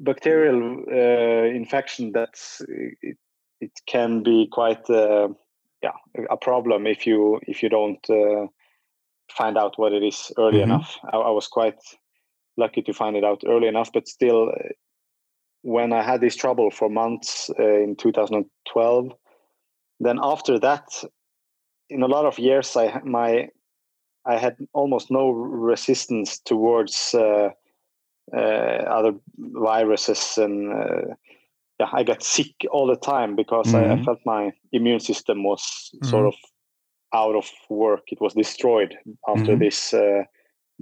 bacterial 0.00 0.84
uh, 0.90 1.44
infection 1.54 2.12
that's 2.12 2.60
it, 3.02 3.16
it 3.60 3.70
can 3.86 4.22
be 4.22 4.48
quite 4.50 4.88
uh, 4.90 5.28
yeah 5.82 5.96
a 6.30 6.36
problem 6.36 6.86
if 6.86 7.06
you 7.06 7.40
if 7.46 7.62
you 7.62 7.68
don't 7.68 8.04
uh, 8.10 8.46
find 9.30 9.56
out 9.56 9.78
what 9.78 9.92
it 9.92 10.02
is 10.02 10.32
early 10.38 10.58
mm-hmm. 10.58 10.72
enough. 10.72 10.98
I, 11.12 11.16
I, 11.16 11.30
was 11.30 11.48
quite 11.48 11.78
lucky 12.56 12.82
to 12.82 12.92
find 12.92 13.16
it 13.16 13.24
out 13.24 13.42
early 13.46 13.68
enough, 13.68 13.90
but 13.92 14.08
still, 14.08 14.52
when 15.62 15.92
I 15.92 16.02
had 16.02 16.20
this 16.20 16.36
trouble 16.36 16.70
for 16.70 16.88
months 16.88 17.50
uh, 17.58 17.80
in 17.80 17.96
2012 17.96 19.12
then 20.00 20.18
after 20.22 20.58
that 20.58 20.86
in 21.88 22.02
a 22.02 22.06
lot 22.06 22.24
of 22.24 22.38
years 22.38 22.76
i 22.76 23.00
my 23.04 23.48
i 24.26 24.36
had 24.36 24.56
almost 24.72 25.10
no 25.10 25.30
resistance 25.30 26.38
towards 26.40 27.14
uh, 27.14 27.50
uh, 28.34 28.38
other 28.38 29.12
viruses 29.38 30.38
and 30.38 30.72
uh, 30.72 31.14
yeah 31.80 31.88
i 31.92 32.02
got 32.02 32.22
sick 32.22 32.54
all 32.70 32.86
the 32.86 32.96
time 32.96 33.36
because 33.36 33.66
mm-hmm. 33.66 33.76
I, 33.76 33.92
I, 33.92 33.94
mm-hmm. 33.94 34.04
felt 34.04 34.18
my 34.24 34.52
immune 34.72 35.00
system 35.00 35.44
was 35.44 35.62
mm-hmm. 35.94 36.08
sort 36.08 36.26
of 36.26 36.34
out 37.14 37.34
of 37.34 37.50
work 37.68 38.04
it 38.06 38.20
was 38.20 38.34
destroyed 38.34 38.96
after 39.28 39.52
mm-hmm. 39.52 39.64
this 39.64 39.92
uh, 39.92 40.22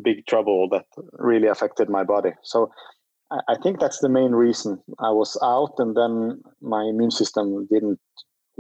big 0.03 0.27
trouble 0.27 0.69
that 0.69 0.87
really 1.19 1.49
affected 1.49 1.89
my 1.89 2.05
body 2.05 2.31
so 2.43 2.71
I 3.31 3.55
think 3.63 3.79
that's 3.79 4.01
the 4.01 4.09
main 4.09 4.33
reason 4.33 4.83
I 4.99 5.11
was 5.11 5.39
out, 5.41 5.75
and 5.79 5.97
then 5.97 6.43
my 6.61 6.83
immune 6.83 7.13
system 7.13 7.67
didn't 7.71 8.01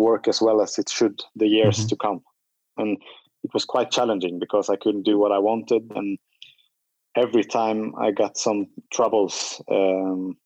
work 0.00 0.28
as 0.28 0.40
well 0.40 0.60
as 0.60 0.78
it 0.78 0.88
should 0.88 1.20
the 1.36 1.46
years 1.46 1.78
mm-hmm. 1.78 1.88
to 1.88 1.96
come. 1.96 2.20
And 2.76 2.98
it 3.44 3.50
was 3.54 3.64
quite 3.64 3.90
challenging 3.90 4.38
because 4.38 4.68
I 4.68 4.76
couldn't 4.76 5.04
do 5.04 5.18
what 5.18 5.32
I 5.32 5.38
wanted. 5.38 5.90
And 5.94 6.18
every 7.16 7.44
time 7.44 7.94
I 8.00 8.10
got 8.10 8.36
some 8.36 8.66
troubles, 8.92 9.62
um, 9.70 10.36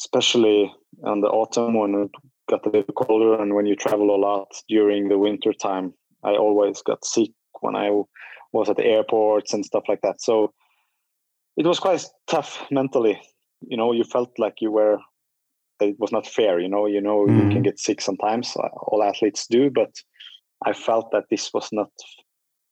especially 0.00 0.72
in 1.04 1.20
the 1.20 1.28
autumn 1.28 1.74
when 1.74 1.94
it 1.94 2.10
got 2.48 2.66
a 2.66 2.70
little 2.70 2.94
colder 2.94 3.40
and 3.40 3.54
when 3.54 3.66
you 3.66 3.76
travel 3.76 4.14
a 4.14 4.18
lot 4.18 4.48
during 4.68 5.08
the 5.08 5.18
winter 5.18 5.52
time, 5.52 5.94
I 6.24 6.32
always 6.32 6.82
got 6.82 7.04
sick 7.04 7.30
when 7.60 7.76
I 7.76 7.90
was 8.52 8.68
at 8.68 8.76
the 8.76 8.84
airports 8.84 9.52
and 9.52 9.64
stuff 9.64 9.84
like 9.88 10.00
that. 10.02 10.20
So 10.20 10.52
it 11.56 11.66
was 11.66 11.80
quite 11.80 12.04
tough 12.26 12.64
mentally. 12.70 13.20
You 13.62 13.76
know, 13.76 13.92
you 13.92 14.04
felt 14.04 14.30
like 14.38 14.56
you 14.60 14.70
were 14.70 14.98
it 15.82 15.98
was 15.98 16.12
not 16.12 16.26
fair. 16.26 16.60
You 16.60 16.68
know, 16.68 16.86
you 16.86 17.00
know, 17.00 17.26
mm. 17.26 17.34
you 17.34 17.40
can 17.40 17.50
mm-hmm. 17.50 17.62
get 17.62 17.78
sick 17.78 18.00
sometimes. 18.00 18.56
Uh, 18.56 18.68
all 18.86 19.02
athletes 19.02 19.46
do, 19.46 19.70
but 19.70 19.90
I 20.64 20.72
felt 20.72 21.10
that 21.12 21.24
this 21.30 21.52
was 21.52 21.68
not 21.72 21.90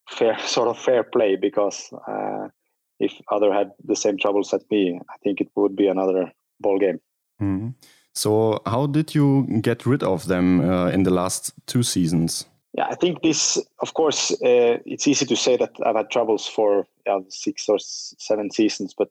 fair 0.09 0.39
sort 0.47 0.69
of 0.69 0.79
fair 0.79 1.05
play 1.05 1.37
because 1.37 1.93
uh, 2.09 2.49
if 2.99 3.13
other 3.31 3.53
had 3.53 3.71
the 3.85 3.97
same 3.97 4.19
troubles 4.19 4.53
as 4.53 4.65
me, 4.71 5.01
I 5.09 5.17
think 5.23 5.41
it 5.41 5.49
would 5.57 5.77
be 5.77 5.87
another 5.87 6.33
ball 6.61 6.79
game. 6.79 7.01
Mm-hmm. 7.41 7.71
So, 8.15 8.61
how 8.67 8.87
did 8.87 9.15
you 9.15 9.47
get 9.63 9.87
rid 9.87 10.03
of 10.03 10.27
them 10.27 10.61
uh, 10.61 10.89
in 10.89 11.05
the 11.05 11.11
last 11.11 11.53
two 11.67 11.83
seasons? 11.83 12.47
Yeah, 12.77 12.87
I 12.89 12.95
think 12.95 13.23
this, 13.23 13.59
of 13.81 13.95
course, 13.95 14.31
uh, 14.33 14.79
it's 14.85 15.09
easy 15.09 15.27
to 15.27 15.37
say 15.37 15.57
that 15.57 15.71
I've 15.85 15.97
had 15.97 16.11
troubles 16.11 16.47
for 16.47 16.87
yeah, 17.07 17.19
six 17.29 17.69
or 17.69 17.79
seven 17.79 18.51
seasons, 18.51 18.95
but 18.97 19.11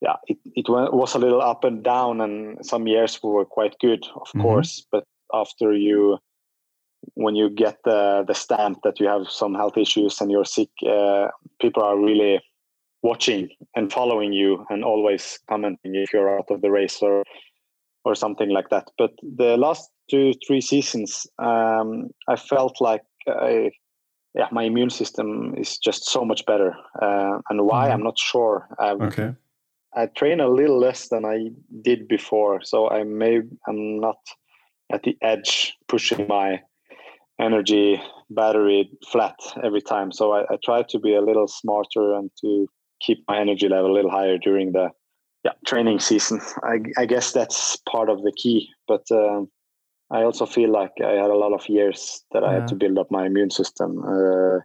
yeah, 0.00 0.16
it, 0.28 0.38
it 0.54 0.66
was 0.68 1.14
a 1.14 1.18
little 1.18 1.42
up 1.42 1.64
and 1.64 1.82
down, 1.82 2.20
and 2.20 2.64
some 2.64 2.86
years 2.86 3.20
were 3.22 3.44
quite 3.44 3.76
good, 3.80 4.04
of 4.14 4.28
mm-hmm. 4.28 4.42
course. 4.42 4.86
But 4.92 5.04
after 5.34 5.72
you, 5.72 6.18
when 7.14 7.34
you 7.34 7.50
get 7.50 7.78
the 7.84 8.24
the 8.26 8.34
stamp 8.34 8.78
that 8.84 9.00
you 9.00 9.08
have 9.08 9.28
some 9.28 9.54
health 9.54 9.76
issues 9.76 10.20
and 10.20 10.30
you're 10.30 10.44
sick, 10.44 10.70
uh, 10.88 11.28
people 11.60 11.82
are 11.82 11.98
really 11.98 12.40
watching 13.02 13.48
and 13.76 13.92
following 13.92 14.32
you 14.32 14.64
and 14.70 14.84
always 14.84 15.38
commenting 15.48 15.94
if 15.94 16.12
you're 16.12 16.36
out 16.36 16.50
of 16.50 16.60
the 16.60 16.70
race 16.70 16.98
or 17.02 17.24
or 18.04 18.14
something 18.14 18.50
like 18.50 18.68
that. 18.70 18.90
But 18.98 19.10
the 19.22 19.56
last 19.56 19.90
two 20.08 20.32
three 20.46 20.60
seasons, 20.60 21.26
um, 21.38 22.10
I 22.28 22.36
felt 22.36 22.80
like 22.80 23.02
I, 23.26 23.72
yeah, 24.34 24.46
my 24.52 24.62
immune 24.62 24.90
system 24.90 25.54
is 25.56 25.76
just 25.78 26.04
so 26.04 26.24
much 26.24 26.46
better. 26.46 26.76
Uh, 27.02 27.38
and 27.50 27.66
why 27.66 27.86
mm-hmm. 27.86 27.94
I'm 27.94 28.02
not 28.04 28.18
sure. 28.18 28.68
I've, 28.78 29.00
okay. 29.00 29.34
I 29.94 30.06
train 30.06 30.40
a 30.40 30.48
little 30.48 30.78
less 30.78 31.08
than 31.08 31.24
I 31.24 31.48
did 31.82 32.08
before, 32.08 32.60
so 32.62 32.88
I 32.90 33.04
may 33.04 33.40
I'm 33.66 34.00
not 34.00 34.18
at 34.92 35.02
the 35.02 35.16
edge 35.22 35.76
pushing 35.88 36.26
my 36.28 36.60
energy 37.40 38.00
battery 38.30 38.90
flat 39.10 39.36
every 39.62 39.80
time. 39.80 40.12
So 40.12 40.32
I, 40.32 40.42
I 40.42 40.58
try 40.64 40.82
to 40.82 40.98
be 40.98 41.14
a 41.14 41.20
little 41.20 41.48
smarter 41.48 42.14
and 42.14 42.30
to 42.40 42.66
keep 43.00 43.24
my 43.28 43.38
energy 43.38 43.68
level 43.68 43.92
a 43.92 43.94
little 43.94 44.10
higher 44.10 44.38
during 44.38 44.72
the 44.72 44.90
yeah 45.44 45.52
training 45.66 46.00
season. 46.00 46.40
I, 46.62 46.80
I 46.96 47.06
guess 47.06 47.32
that's 47.32 47.76
part 47.90 48.08
of 48.10 48.22
the 48.22 48.32
key. 48.32 48.68
But 48.86 49.04
um, 49.10 49.48
I 50.10 50.22
also 50.22 50.46
feel 50.46 50.70
like 50.70 50.92
I 51.04 51.12
had 51.12 51.30
a 51.30 51.36
lot 51.36 51.52
of 51.52 51.68
years 51.68 52.24
that 52.32 52.44
I 52.44 52.54
had 52.54 52.68
to 52.68 52.74
build 52.74 52.98
up 52.98 53.10
my 53.10 53.26
immune 53.26 53.50
system. 53.50 54.02
Uh, 54.04 54.60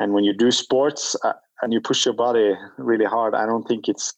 and 0.00 0.12
when 0.12 0.24
you 0.24 0.36
do 0.36 0.50
sports 0.50 1.16
uh, 1.24 1.32
and 1.62 1.72
you 1.72 1.80
push 1.80 2.04
your 2.04 2.14
body 2.14 2.54
really 2.76 3.04
hard, 3.04 3.34
I 3.34 3.46
don't 3.46 3.64
think 3.64 3.88
it's 3.88 4.12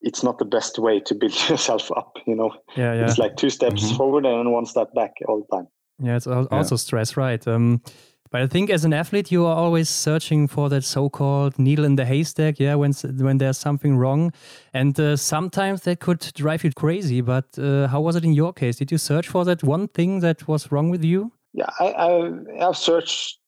it's 0.00 0.22
not 0.22 0.38
the 0.38 0.44
best 0.44 0.78
way 0.78 1.00
to 1.00 1.14
build 1.14 1.32
yourself 1.48 1.90
up. 1.92 2.16
You 2.26 2.34
know, 2.34 2.52
yeah, 2.76 2.94
yeah. 2.94 3.04
It's 3.04 3.18
like 3.18 3.36
two 3.36 3.50
steps 3.50 3.84
mm-hmm. 3.84 3.96
forward 3.96 4.26
and 4.26 4.52
one 4.52 4.66
step 4.66 4.92
back 4.94 5.14
all 5.26 5.46
the 5.48 5.56
time. 5.56 5.68
Yeah, 6.00 6.16
it's 6.16 6.26
also 6.26 6.74
yeah. 6.74 6.78
stress, 6.78 7.16
right? 7.16 7.46
Um, 7.46 7.82
but 8.30 8.42
I 8.42 8.46
think 8.46 8.70
as 8.70 8.84
an 8.84 8.92
athlete, 8.92 9.32
you 9.32 9.46
are 9.46 9.56
always 9.56 9.88
searching 9.88 10.48
for 10.48 10.68
that 10.68 10.84
so-called 10.84 11.58
needle 11.58 11.84
in 11.84 11.96
the 11.96 12.04
haystack. 12.04 12.60
Yeah, 12.60 12.74
when 12.74 12.92
when 12.92 13.38
there's 13.38 13.58
something 13.58 13.96
wrong, 13.96 14.32
and 14.74 14.98
uh, 15.00 15.16
sometimes 15.16 15.82
that 15.82 16.00
could 16.00 16.20
drive 16.34 16.62
you 16.62 16.70
crazy. 16.72 17.20
But 17.20 17.58
uh, 17.58 17.88
how 17.88 18.00
was 18.00 18.16
it 18.16 18.24
in 18.24 18.34
your 18.34 18.52
case? 18.52 18.76
Did 18.76 18.92
you 18.92 18.98
search 18.98 19.28
for 19.28 19.44
that 19.46 19.62
one 19.62 19.88
thing 19.88 20.20
that 20.20 20.46
was 20.46 20.70
wrong 20.70 20.90
with 20.90 21.04
you? 21.04 21.32
Yeah, 21.54 21.70
I, 21.80 21.86
I 21.86 22.64
have 22.64 22.76
searched 22.76 23.38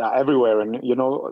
uh, 0.00 0.10
everywhere, 0.10 0.60
and 0.60 0.78
you 0.82 0.94
know, 0.94 1.30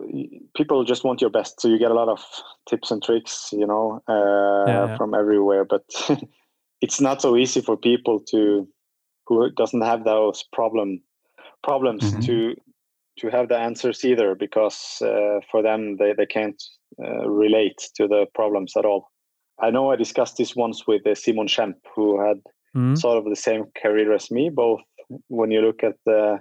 people 0.55 0.83
just 0.83 1.03
want 1.03 1.21
your 1.21 1.29
best, 1.29 1.61
so 1.61 1.67
you 1.67 1.79
get 1.79 1.91
a 1.91 1.95
lot 1.95 2.09
of 2.09 2.23
tips 2.69 2.91
and 2.91 3.03
tricks, 3.03 3.49
you 3.51 3.65
know, 3.65 4.01
uh, 4.07 4.69
yeah, 4.69 4.85
yeah. 4.87 4.97
from 4.97 5.13
everywhere. 5.13 5.65
But 5.65 5.83
it's 6.81 6.99
not 6.99 7.21
so 7.21 7.37
easy 7.37 7.61
for 7.61 7.77
people 7.77 8.19
to 8.29 8.67
who 9.27 9.49
doesn't 9.51 9.81
have 9.81 10.03
those 10.03 10.43
problem 10.51 11.01
problems 11.63 12.03
mm-hmm. 12.03 12.21
to 12.21 12.55
to 13.19 13.29
have 13.29 13.49
the 13.49 13.57
answers 13.57 14.03
either 14.03 14.35
because 14.35 15.01
uh, 15.01 15.39
for 15.49 15.61
them 15.61 15.97
they, 15.97 16.13
they 16.13 16.25
can't 16.25 16.61
uh, 17.03 17.27
relate 17.29 17.89
to 17.95 18.07
the 18.07 18.25
problems 18.33 18.73
at 18.75 18.85
all 18.85 19.09
i 19.59 19.69
know 19.69 19.91
i 19.91 19.95
discussed 19.95 20.37
this 20.37 20.55
once 20.55 20.87
with 20.87 21.05
uh, 21.05 21.15
Simon 21.15 21.47
Schempp 21.47 21.75
who 21.95 22.19
had 22.19 22.37
mm-hmm. 22.75 22.95
sort 22.95 23.17
of 23.17 23.25
the 23.25 23.35
same 23.35 23.65
career 23.81 24.11
as 24.13 24.31
me 24.31 24.49
both 24.49 24.81
when 25.27 25.51
you 25.51 25.61
look 25.61 25.83
at 25.83 25.95
the 26.05 26.39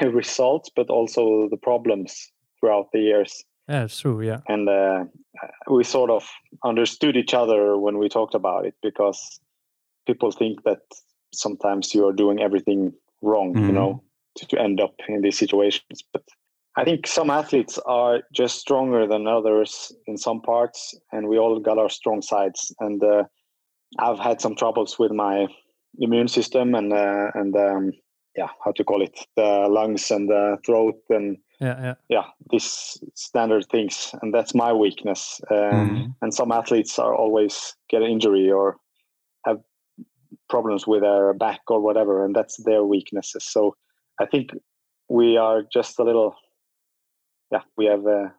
results 0.12 0.70
but 0.74 0.88
also 0.88 1.48
the 1.50 1.56
problems 1.56 2.30
throughout 2.58 2.88
the 2.92 3.00
years 3.00 3.44
yeah 3.68 3.84
it's 3.84 4.00
true 4.00 4.20
yeah 4.20 4.40
and 4.48 4.68
uh, 4.68 5.04
we 5.70 5.84
sort 5.84 6.10
of 6.10 6.28
understood 6.64 7.16
each 7.16 7.34
other 7.34 7.76
when 7.78 7.98
we 7.98 8.08
talked 8.08 8.34
about 8.34 8.66
it 8.66 8.74
because 8.82 9.40
people 10.06 10.30
think 10.30 10.62
that 10.64 10.80
sometimes 11.32 11.94
you 11.94 12.06
are 12.06 12.12
doing 12.12 12.40
everything 12.40 12.92
wrong 13.22 13.54
mm-hmm. 13.54 13.66
you 13.66 13.72
know 13.72 14.02
to, 14.36 14.46
to 14.46 14.60
end 14.60 14.80
up 14.80 14.94
in 15.08 15.22
these 15.22 15.38
situations. 15.38 16.02
But 16.12 16.22
I 16.76 16.84
think 16.84 17.06
some 17.06 17.30
athletes 17.30 17.78
are 17.86 18.22
just 18.32 18.58
stronger 18.58 19.06
than 19.06 19.26
others 19.26 19.92
in 20.06 20.16
some 20.16 20.40
parts, 20.40 20.94
and 21.12 21.28
we 21.28 21.38
all 21.38 21.60
got 21.60 21.78
our 21.78 21.90
strong 21.90 22.22
sides. 22.22 22.74
And 22.80 23.02
uh, 23.02 23.24
I've 23.98 24.18
had 24.18 24.40
some 24.40 24.56
troubles 24.56 24.98
with 24.98 25.12
my 25.12 25.46
immune 25.98 26.28
system 26.28 26.74
and 26.74 26.92
uh, 26.92 27.30
and 27.34 27.54
um, 27.56 27.92
yeah, 28.36 28.48
how 28.64 28.72
to 28.72 28.84
call 28.84 29.02
it, 29.02 29.18
the 29.36 29.66
lungs 29.68 30.10
and 30.10 30.28
the 30.28 30.58
throat 30.64 30.98
and 31.10 31.38
yeah, 31.60 31.80
yeah, 31.80 31.94
yeah, 32.08 32.24
these 32.50 32.98
standard 33.14 33.66
things, 33.70 34.14
and 34.20 34.34
that's 34.34 34.54
my 34.54 34.72
weakness. 34.72 35.40
Um, 35.50 35.56
mm-hmm. 35.58 36.10
And 36.20 36.34
some 36.34 36.50
athletes 36.50 36.98
are 36.98 37.14
always 37.14 37.76
get 37.88 38.02
an 38.02 38.10
injury 38.10 38.50
or 38.50 38.78
have 39.46 39.60
problems 40.48 40.86
with 40.86 41.02
their 41.02 41.34
back 41.34 41.60
or 41.68 41.80
whatever, 41.80 42.24
and 42.24 42.34
that's 42.34 42.56
their 42.64 42.82
weaknesses. 42.82 43.44
So 43.44 43.76
I 44.20 44.26
think 44.26 44.50
we 45.08 45.36
are 45.36 45.62
just 45.62 45.98
a 46.00 46.04
little, 46.04 46.34
yeah, 47.52 47.62
we 47.76 47.84
have 47.86 48.04
uh, 48.06 48.30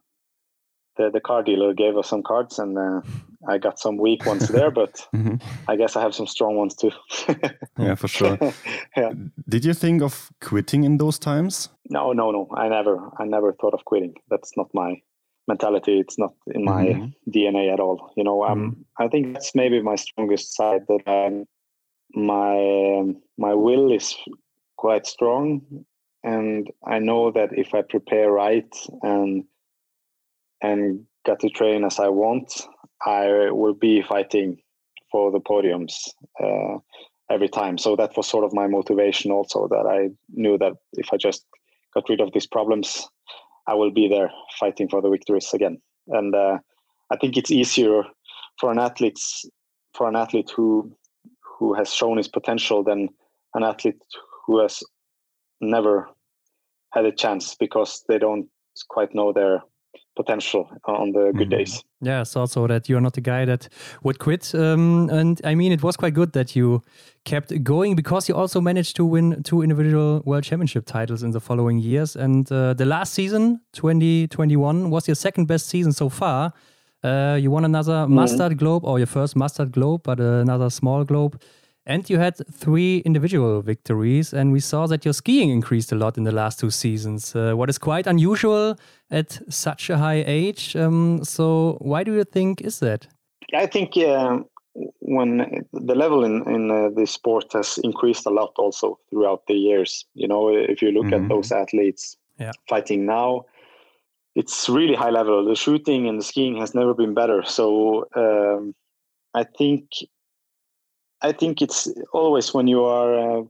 the 0.98 1.10
the 1.12 1.22
car 1.22 1.44
dealer 1.44 1.74
gave 1.74 1.98
us 1.98 2.10
some 2.10 2.24
cards 2.24 2.60
and 2.60 2.78
uh, 2.78 3.02
I 3.48 3.58
got 3.58 3.80
some 3.80 3.98
weak 3.98 4.26
ones 4.26 4.48
there, 4.48 4.72
but 4.82 5.08
mm-hmm. 5.14 5.36
I 5.68 5.76
guess 5.76 5.96
I 5.96 6.02
have 6.02 6.16
some 6.16 6.28
strong 6.28 6.56
ones 6.56 6.76
too. 6.76 6.92
yeah, 7.78 7.96
for 7.96 8.08
sure. 8.08 8.38
yeah. 8.98 9.14
Did 9.48 9.66
you 9.66 9.74
think 9.74 10.02
of 10.02 10.32
quitting 10.42 10.84
in 10.84 10.98
those 10.98 11.20
times? 11.20 11.70
No, 11.90 12.14
no, 12.14 12.32
no. 12.32 12.48
I 12.56 12.68
never, 12.70 13.00
I 13.20 13.26
never 13.26 13.54
thought 13.54 13.74
of 13.74 13.86
quitting. 13.86 14.16
That's 14.30 14.56
not 14.56 14.68
my 14.74 15.02
mentality. 15.48 16.00
It's 16.00 16.18
not 16.18 16.34
in 16.48 16.64
my 16.64 16.86
mm-hmm. 16.86 17.32
DNA 17.32 17.74
at 17.74 17.80
all. 17.80 18.12
You 18.16 18.24
know, 18.24 18.44
um, 18.44 18.60
mm-hmm. 18.60 19.04
I 19.04 19.08
think 19.10 19.34
that's 19.34 19.54
maybe 19.56 19.82
my 19.82 19.96
strongest 19.96 20.56
side. 20.56 20.82
That 20.88 21.08
um, 21.08 21.46
my 22.14 23.14
my 23.38 23.54
will 23.54 23.92
is 23.92 24.16
quite 24.78 25.08
strong 25.08 25.62
and 26.24 26.70
i 26.86 27.00
know 27.00 27.32
that 27.32 27.50
if 27.58 27.74
i 27.74 27.82
prepare 27.82 28.32
right 28.32 28.74
and 29.02 29.44
and 30.62 31.06
get 31.26 31.40
to 31.40 31.50
train 31.50 31.84
as 31.84 32.00
i 32.00 32.08
want 32.08 32.68
i 33.06 33.50
will 33.52 33.74
be 33.74 34.02
fighting 34.02 34.58
for 35.12 35.32
the 35.32 35.40
podiums 35.40 36.10
uh, 36.44 36.80
every 37.30 37.48
time. 37.48 37.78
So 37.78 37.96
that 37.96 38.18
was 38.18 38.28
sort 38.28 38.44
of 38.44 38.54
my 38.54 38.68
motivation 38.68 39.32
also 39.32 39.68
that 39.70 39.86
i 39.88 40.10
knew 40.30 40.58
that 40.58 40.74
if 40.94 41.08
i 41.14 41.18
just 41.18 41.46
got 41.94 42.10
rid 42.10 42.22
of 42.22 42.34
these 42.34 42.48
problems 42.48 43.08
i 43.68 43.74
will 43.74 43.92
be 43.92 44.08
there 44.08 44.32
fighting 44.60 44.90
for 44.90 45.02
the 45.02 45.10
victories 45.10 45.54
again. 45.54 45.78
And 46.08 46.36
uh, 46.36 46.58
i 47.12 47.18
think 47.18 47.38
it's 47.38 47.52
easier 47.52 48.04
for 48.60 48.72
an 48.72 48.80
athlete 48.80 49.20
for 49.94 50.08
an 50.08 50.16
athlete 50.16 50.52
who 50.56 50.92
who 51.58 51.74
has 51.74 51.94
shown 51.94 52.18
his 52.18 52.28
potential 52.28 52.84
than 52.84 53.10
an 53.54 53.64
athlete 53.64 54.02
who 54.46 54.60
has 54.60 54.84
never 55.62 56.10
had 56.92 57.06
a 57.06 57.12
chance 57.12 57.56
because 57.56 58.04
they 58.08 58.18
don't 58.18 58.48
quite 58.90 59.16
know 59.16 59.32
their 59.32 59.64
potential 60.16 60.70
on 60.86 61.12
the 61.12 61.32
good 61.36 61.48
mm. 61.48 61.58
days. 61.58 61.84
Yeah, 62.02 62.22
it's 62.22 62.36
also 62.36 62.68
that 62.68 62.90
you're 62.90 63.02
not 63.02 63.14
the 63.14 63.22
guy 63.22 63.46
that 63.46 63.70
would 64.04 64.20
quit. 64.20 64.54
Um, 64.54 65.10
and 65.10 65.42
I 65.44 65.56
mean, 65.56 65.72
it 65.72 65.84
was 65.84 65.98
quite 65.98 66.14
good 66.14 66.34
that 66.34 66.56
you 66.56 66.82
kept 67.26 67.64
going 67.64 67.96
because 67.96 68.28
you 68.30 68.36
also 68.36 68.62
managed 68.62 68.96
to 68.98 69.06
win 69.06 69.42
two 69.44 69.62
individual 69.62 70.22
world 70.26 70.44
championship 70.44 70.86
titles 70.86 71.24
in 71.24 71.32
the 71.32 71.40
following 71.40 71.80
years. 71.80 72.16
And 72.16 72.52
uh, 72.52 72.74
the 72.74 72.86
last 72.86 73.14
season, 73.14 73.62
2021, 73.74 74.90
was 74.90 75.08
your 75.08 75.16
second 75.16 75.46
best 75.46 75.68
season 75.68 75.92
so 75.92 76.10
far. 76.10 76.54
Uh, 77.04 77.38
you 77.40 77.52
won 77.52 77.66
another 77.66 78.06
mm. 78.06 78.10
Mass 78.10 78.34
Start 78.34 78.58
Globe, 78.58 78.86
or 78.86 78.98
your 78.98 79.08
first 79.08 79.36
Mass 79.36 79.54
Start 79.54 79.72
Globe, 79.72 80.02
but 80.04 80.20
another 80.20 80.70
small 80.70 81.04
globe. 81.04 81.42
And 81.86 82.10
you 82.10 82.18
had 82.18 82.36
three 82.50 83.00
individual 83.00 83.62
victories, 83.62 84.34
and 84.34 84.54
we 84.54 84.62
saw 84.62 84.88
that 84.88 85.04
your 85.04 85.14
skiing 85.14 85.50
increased 85.50 85.92
a 85.92 85.96
lot 85.96 86.18
in 86.18 86.24
the 86.24 86.32
last 86.32 86.60
two 86.60 86.72
seasons, 86.72 87.36
uh, 87.36 87.54
what 87.56 87.70
is 87.70 87.78
quite 87.78 88.08
unusual 88.08 88.78
at 89.12 89.42
such 89.50 89.90
a 89.90 89.98
high 89.98 90.24
age. 90.26 90.78
Um, 90.78 91.26
so, 91.26 91.78
why 91.82 92.06
do 92.06 92.14
you 92.14 92.24
think 92.24 92.62
is 92.62 92.80
that? 92.80 93.08
I 93.54 93.66
think 93.66 93.98
uh, 93.98 94.40
when 95.00 95.66
the 95.74 95.96
level 95.96 96.24
in 96.24 96.48
in 96.48 96.72
uh, 96.72 96.90
this 96.96 97.12
sport 97.12 97.52
has 97.52 97.78
increased 97.84 98.26
a 98.26 98.30
lot 98.30 98.54
also 98.58 98.98
throughout 99.10 99.46
the 99.48 99.56
years. 99.56 100.06
You 100.14 100.30
know, 100.30 100.48
if 100.56 100.82
you 100.82 100.92
look 100.92 101.08
mm-hmm. 101.08 101.26
at 101.26 101.30
those 101.30 101.52
athletes 101.52 102.16
yeah. 102.40 102.54
fighting 102.70 103.06
now, 103.06 103.44
it's 104.36 104.70
really 104.70 104.96
high 104.96 105.12
level. 105.12 105.44
The 105.44 105.56
shooting 105.56 106.08
and 106.08 106.18
the 106.18 106.24
skiing 106.24 106.56
has 106.62 106.74
never 106.74 106.94
been 106.94 107.14
better. 107.14 107.44
So. 107.44 108.08
Um, 108.16 108.74
I 109.36 109.44
think 109.44 109.86
I 111.24 111.32
think 111.32 111.62
it's 111.62 111.88
always 112.14 112.54
when 112.54 112.68
you 112.68 112.84
are 112.84 113.14
uh, 113.16 113.44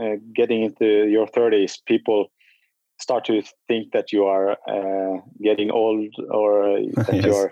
uh, 0.00 0.16
getting 0.34 0.64
into 0.64 1.06
your 1.08 1.26
30s, 1.26 1.78
people 1.86 2.30
start 3.00 3.24
to 3.26 3.42
think 3.68 3.92
that 3.92 4.12
you 4.12 4.24
are 4.24 4.52
uh, 4.68 5.20
getting 5.42 5.70
old 5.70 6.14
or 6.30 6.80
that 6.94 7.14
yes. 7.14 7.24
you're 7.24 7.50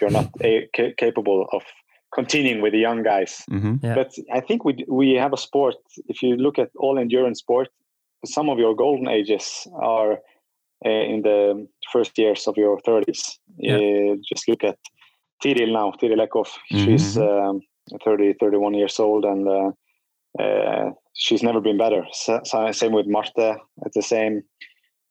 you're 0.00 0.10
not 0.10 0.28
a, 0.40 0.68
ca- 0.74 0.94
capable 0.98 1.46
of 1.52 1.62
continuing 2.12 2.60
with 2.60 2.72
the 2.72 2.80
young 2.80 3.02
guys. 3.04 3.44
Mm-hmm. 3.50 3.86
Yeah. 3.86 3.94
But 3.94 4.14
I 4.32 4.40
think 4.40 4.64
we 4.64 4.84
we 4.88 5.14
have 5.14 5.32
a 5.32 5.36
sport. 5.36 5.76
If 6.08 6.22
you 6.22 6.36
look 6.36 6.58
at 6.58 6.70
all 6.76 6.98
endurance 6.98 7.38
sport, 7.38 7.68
some 8.24 8.48
of 8.48 8.58
your 8.58 8.74
golden 8.74 9.08
ages 9.08 9.66
are 9.74 10.12
uh, 10.84 11.04
in 11.12 11.22
the 11.22 11.66
first 11.92 12.18
years 12.18 12.46
of 12.46 12.56
your 12.56 12.78
30s. 12.80 13.38
Yeah. 13.56 13.76
Uh, 13.76 14.16
just 14.28 14.48
look 14.48 14.64
at 14.64 14.78
Tiril 15.42 15.72
now, 15.72 15.92
Tiril 16.00 16.26
Eckhoff. 16.26 16.50
Mm-hmm. 16.72 16.84
She's 16.84 17.16
um, 17.16 17.60
30, 18.04 18.34
31 18.40 18.74
years 18.74 18.98
old, 18.98 19.24
and 19.24 19.48
uh, 19.48 19.70
uh, 20.42 20.90
she's 21.14 21.42
never 21.42 21.60
been 21.60 21.78
better. 21.78 22.04
So, 22.12 22.40
same 22.72 22.92
with 22.92 23.06
Marte 23.06 23.38
at 23.38 23.92
the 23.94 24.02
same 24.02 24.42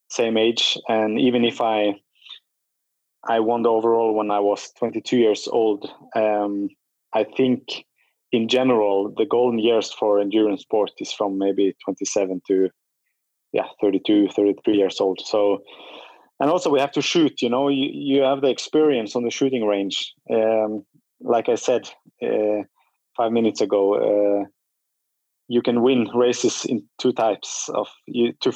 same 0.10 0.38
age. 0.38 0.78
And 0.88 1.20
even 1.20 1.44
if 1.44 1.62
I 1.62 1.96
I 3.28 3.40
won 3.40 3.64
the 3.64 3.70
overall 3.70 4.14
when 4.14 4.32
I 4.32 4.40
was 4.40 4.72
22 4.78 5.18
years 5.18 5.48
old, 5.48 5.90
um, 6.16 6.70
I 7.14 7.24
think 7.24 7.86
in 8.34 8.48
general 8.48 9.14
the 9.16 9.26
golden 9.26 9.60
years 9.60 9.94
for 9.94 10.20
endurance 10.20 10.64
sport 10.64 10.92
is 10.98 11.14
from 11.14 11.38
maybe 11.38 11.74
27 11.86 12.42
to 12.48 12.70
yeah 13.54 13.68
32 13.80 14.28
33 14.36 14.76
years 14.76 15.00
old 15.00 15.22
so 15.24 15.60
and 16.40 16.50
also 16.50 16.70
we 16.70 16.80
have 16.80 16.92
to 16.92 17.02
shoot 17.02 17.42
you 17.42 17.50
know 17.50 17.70
you, 17.70 17.90
you 17.94 18.22
have 18.24 18.42
the 18.42 18.50
experience 18.50 19.16
on 19.16 19.24
the 19.24 19.30
shooting 19.30 19.66
range 19.66 20.14
um, 20.34 20.84
like 21.22 21.48
i 21.48 21.56
said 21.56 21.88
five 23.18 23.32
minutes 23.32 23.62
ago 23.62 23.96
uh, 23.96 24.46
you 25.48 25.62
can 25.62 25.82
win 25.82 26.10
races 26.14 26.66
in 26.66 26.84
two 27.00 27.14
types 27.14 27.70
of 27.74 27.88
you 28.08 28.34
to 28.42 28.52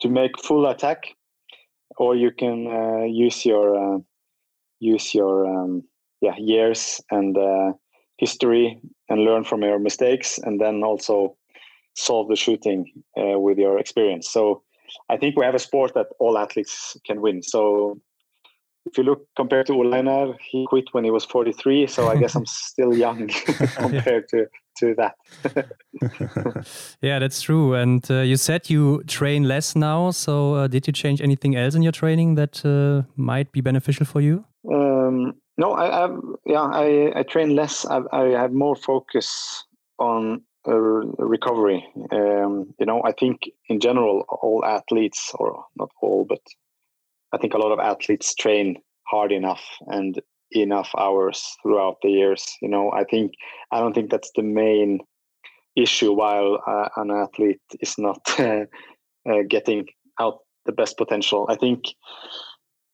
to 0.00 0.08
make 0.08 0.38
full 0.42 0.66
attack 0.66 1.14
or 1.98 2.16
you 2.16 2.30
can 2.30 2.66
uh, 2.66 3.04
use 3.04 3.44
your 3.44 3.76
uh, 3.76 3.98
use 4.80 5.14
your 5.14 5.46
um, 5.46 5.82
yeah 6.20 6.36
years 6.38 7.00
and 7.10 7.36
uh, 7.36 7.72
history 8.18 8.78
and 9.08 9.24
learn 9.24 9.44
from 9.44 9.62
your 9.62 9.78
mistakes 9.78 10.38
and 10.38 10.60
then 10.60 10.82
also 10.82 11.36
solve 11.94 12.28
the 12.28 12.36
shooting 12.36 12.90
uh, 13.18 13.38
with 13.38 13.58
your 13.58 13.78
experience. 13.78 14.30
So 14.30 14.62
I 15.08 15.16
think 15.16 15.36
we 15.36 15.44
have 15.44 15.54
a 15.54 15.58
sport 15.58 15.92
that 15.94 16.06
all 16.18 16.38
athletes 16.38 16.96
can 17.06 17.20
win. 17.20 17.42
So 17.42 18.00
if 18.86 18.98
you 18.98 19.04
look 19.04 19.26
compared 19.36 19.66
to 19.66 19.74
Ole 19.74 19.94
Einar, 19.94 20.34
he 20.40 20.66
quit 20.68 20.84
when 20.92 21.04
he 21.04 21.10
was 21.10 21.24
43. 21.24 21.86
So 21.86 22.08
I 22.08 22.16
guess 22.16 22.34
I'm 22.34 22.46
still 22.70 22.94
young 22.94 23.28
compared 23.76 24.28
to 24.30 24.46
to 24.78 24.94
that. 24.94 25.16
yeah, 27.02 27.18
that's 27.18 27.42
true. 27.42 27.74
And 27.74 28.10
uh, 28.10 28.20
you 28.20 28.36
said 28.36 28.70
you 28.70 29.02
train 29.04 29.44
less 29.44 29.76
now. 29.76 30.10
So 30.10 30.54
uh, 30.54 30.66
did 30.66 30.86
you 30.86 30.92
change 30.92 31.20
anything 31.20 31.56
else 31.56 31.74
in 31.74 31.82
your 31.82 31.92
training 31.92 32.36
that 32.36 32.64
uh, 32.64 33.06
might 33.16 33.52
be 33.52 33.60
beneficial 33.60 34.06
for 34.06 34.20
you? 34.20 34.44
Um, 34.72 35.34
no, 35.58 35.72
I, 35.72 36.06
I 36.06 36.10
yeah 36.46 36.62
I, 36.62 37.12
I 37.16 37.22
train 37.24 37.54
less. 37.54 37.84
I, 37.84 38.00
I 38.12 38.24
have 38.30 38.52
more 38.52 38.76
focus 38.76 39.64
on 39.98 40.42
recovery. 40.64 41.84
Um, 42.12 42.74
you 42.78 42.86
know, 42.86 43.02
I 43.04 43.12
think 43.12 43.50
in 43.68 43.80
general, 43.80 44.24
all 44.28 44.64
athletes, 44.64 45.32
or 45.34 45.64
not 45.76 45.90
all, 46.00 46.24
but 46.24 46.40
I 47.32 47.38
think 47.38 47.54
a 47.54 47.58
lot 47.58 47.72
of 47.72 47.78
athletes 47.78 48.34
train 48.34 48.76
hard 49.08 49.32
enough 49.32 49.62
and 49.86 50.20
enough 50.52 50.90
hours 50.98 51.56
throughout 51.62 51.96
the 52.02 52.10
years. 52.10 52.44
You 52.60 52.68
know, 52.68 52.92
I 52.92 53.04
think 53.04 53.32
I 53.70 53.80
don't 53.80 53.94
think 53.94 54.10
that's 54.10 54.30
the 54.36 54.42
main 54.42 55.00
issue. 55.76 56.12
While 56.12 56.58
uh, 56.66 56.88
an 56.96 57.10
athlete 57.10 57.60
is 57.80 57.96
not 57.98 58.20
uh, 58.38 58.64
uh, 59.28 59.42
getting 59.48 59.86
out 60.20 60.38
the 60.66 60.72
best 60.72 60.96
potential, 60.96 61.46
I 61.48 61.56
think 61.56 61.84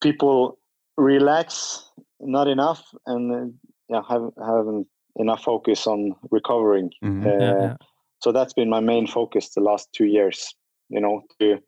people 0.00 0.58
relax 0.96 1.84
not 2.20 2.48
enough 2.48 2.82
and 3.06 3.32
uh, 3.32 3.52
yeah 3.88 4.02
have 4.08 4.30
haven't 4.44 4.86
enough 5.16 5.42
focus 5.42 5.86
on 5.86 6.14
recovering. 6.30 6.90
Mm-hmm. 7.04 7.26
Uh, 7.26 7.30
yeah, 7.30 7.62
yeah. 7.62 7.76
So 8.20 8.32
that's 8.32 8.52
been 8.52 8.70
my 8.70 8.80
main 8.80 9.06
focus 9.06 9.50
the 9.54 9.60
last 9.60 9.88
two 9.92 10.06
years. 10.06 10.54
You 10.88 11.00
know, 11.00 11.22
to 11.40 11.58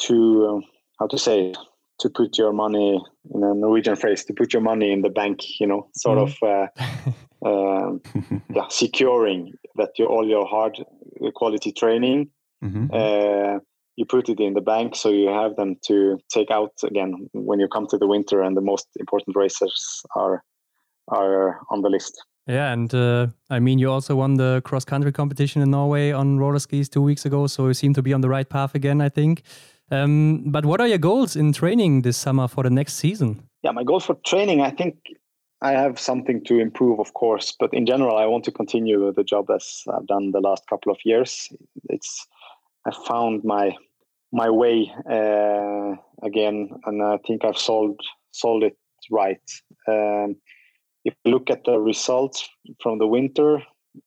to 0.00 0.46
um, 0.46 0.62
how 0.98 1.06
to 1.06 1.18
say 1.18 1.54
to 2.00 2.10
put 2.10 2.38
your 2.38 2.52
money 2.52 3.02
in 3.34 3.42
a 3.42 3.54
Norwegian 3.54 3.96
phrase, 3.96 4.24
to 4.24 4.32
put 4.32 4.52
your 4.52 4.62
money 4.62 4.92
in 4.92 5.02
the 5.02 5.10
bank. 5.10 5.60
You 5.60 5.66
know, 5.66 5.88
sort 5.96 6.18
mm-hmm. 6.18 6.44
of 6.46 7.44
uh, 7.44 7.48
uh, 7.48 8.40
yeah, 8.54 8.66
securing 8.68 9.54
that 9.76 9.90
your 9.98 10.08
all 10.08 10.26
your 10.26 10.46
hard 10.46 10.78
quality 11.34 11.72
training. 11.72 12.30
Mm-hmm. 12.62 12.86
Uh, 12.92 13.60
you 13.96 14.04
put 14.04 14.28
it 14.28 14.38
in 14.38 14.54
the 14.54 14.60
bank 14.60 14.94
so 14.94 15.08
you 15.08 15.28
have 15.28 15.56
them 15.56 15.76
to 15.82 16.18
take 16.32 16.52
out 16.52 16.72
again 16.84 17.28
when 17.32 17.58
you 17.58 17.66
come 17.66 17.86
to 17.88 17.98
the 17.98 18.06
winter 18.06 18.42
and 18.42 18.56
the 18.56 18.60
most 18.60 18.86
important 19.00 19.36
racers 19.36 20.02
are 20.14 20.44
are 21.08 21.60
on 21.70 21.82
the 21.82 21.88
list. 21.88 22.22
Yeah, 22.46 22.72
and 22.72 22.94
uh, 22.94 23.26
I 23.50 23.58
mean, 23.58 23.78
you 23.78 23.90
also 23.90 24.16
won 24.16 24.36
the 24.36 24.62
cross 24.64 24.84
country 24.84 25.12
competition 25.12 25.60
in 25.60 25.70
Norway 25.70 26.12
on 26.12 26.38
roller 26.38 26.58
skis 26.58 26.88
two 26.88 27.02
weeks 27.02 27.26
ago, 27.26 27.46
so 27.46 27.66
you 27.66 27.74
seem 27.74 27.92
to 27.94 28.02
be 28.02 28.14
on 28.14 28.22
the 28.22 28.28
right 28.28 28.48
path 28.48 28.74
again, 28.74 29.02
I 29.02 29.10
think. 29.10 29.42
Um, 29.90 30.44
but 30.46 30.66
what 30.66 30.80
are 30.80 30.86
your 30.86 30.98
goals 30.98 31.36
in 31.36 31.52
training 31.52 32.02
this 32.02 32.16
summer 32.16 32.48
for 32.48 32.62
the 32.62 32.70
next 32.70 32.94
season? 32.94 33.42
Yeah, 33.62 33.72
my 33.72 33.84
goals 33.84 34.04
for 34.04 34.14
training, 34.26 34.60
I 34.60 34.70
think 34.70 34.96
I 35.60 35.72
have 35.72 35.98
something 35.98 36.44
to 36.44 36.60
improve, 36.60 37.00
of 37.00 37.14
course, 37.14 37.54
but 37.58 37.72
in 37.74 37.84
general, 37.86 38.16
I 38.16 38.26
want 38.26 38.44
to 38.44 38.52
continue 38.52 39.12
the 39.12 39.24
job 39.24 39.50
as 39.50 39.82
I've 39.92 40.06
done 40.06 40.30
the 40.30 40.40
last 40.40 40.66
couple 40.68 40.92
of 40.92 40.98
years. 41.04 41.48
It's 41.88 42.26
I 42.86 42.92
found 43.06 43.44
my 43.44 43.76
my 44.30 44.50
way 44.50 44.92
uh, 45.10 45.96
again, 46.22 46.70
and 46.84 47.02
I 47.02 47.18
think 47.26 47.44
I've 47.44 47.58
solved 47.58 48.00
solved 48.30 48.64
it 48.64 48.76
right. 49.10 49.40
Um, 49.88 50.36
if 51.04 51.14
you 51.24 51.32
look 51.32 51.50
at 51.50 51.64
the 51.64 51.78
results 51.78 52.48
from 52.80 52.98
the 52.98 53.06
winter, 53.06 53.62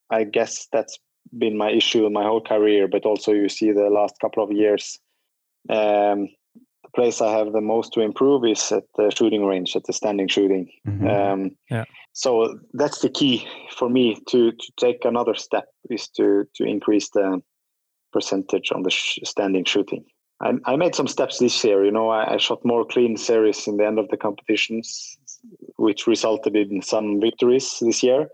I 0.09 0.23
guess 0.23 0.67
that's 0.71 0.99
been 1.37 1.57
my 1.57 1.71
issue 1.71 2.09
my 2.09 2.23
whole 2.23 2.41
career. 2.41 2.87
But 2.87 3.05
also, 3.05 3.33
you 3.33 3.49
see 3.49 3.71
the 3.73 3.89
last 3.89 4.15
couple 4.21 4.43
of 4.43 4.51
years, 4.53 4.99
um, 5.69 6.29
the 6.83 6.89
place 6.95 7.21
I 7.21 7.31
have 7.37 7.53
the 7.53 7.61
most 7.61 7.93
to 7.93 8.01
improve 8.01 8.45
is 8.45 8.71
at 8.71 8.83
the 8.97 9.11
shooting 9.11 9.45
range, 9.45 9.75
at 9.75 9.83
the 9.85 9.93
standing 9.93 10.27
shooting. 10.27 10.69
Mm-hmm. 10.87 11.07
Um, 11.07 11.51
yeah. 11.69 11.85
So 12.13 12.59
that's 12.73 12.99
the 12.99 13.09
key 13.09 13.47
for 13.77 13.89
me 13.89 14.17
to 14.29 14.51
to 14.51 14.71
take 14.77 15.05
another 15.05 15.35
step 15.35 15.65
is 15.89 16.07
to 16.09 16.45
to 16.55 16.63
increase 16.65 17.09
the 17.09 17.41
percentage 18.11 18.71
on 18.73 18.83
the 18.83 18.89
sh- 18.89 19.19
standing 19.23 19.63
shooting. 19.63 20.03
I, 20.41 20.53
I, 20.65 20.75
made 20.75 20.95
some 20.95 21.07
steps 21.07 21.37
this 21.37 21.63
year. 21.63 21.85
You 21.85 21.91
know, 21.91 22.09
I, 22.09 22.33
I 22.33 22.37
shot 22.37 22.65
more 22.65 22.83
clean 22.83 23.15
series 23.15 23.67
in 23.67 23.77
the 23.77 23.85
end 23.85 23.99
of 23.99 24.09
the 24.09 24.17
competitions 24.17 25.17
which 25.77 26.07
resulted 26.07 26.55
in 26.55 26.81
some 26.81 27.19
victories 27.19 27.77
this 27.81 28.03
year. 28.03 28.29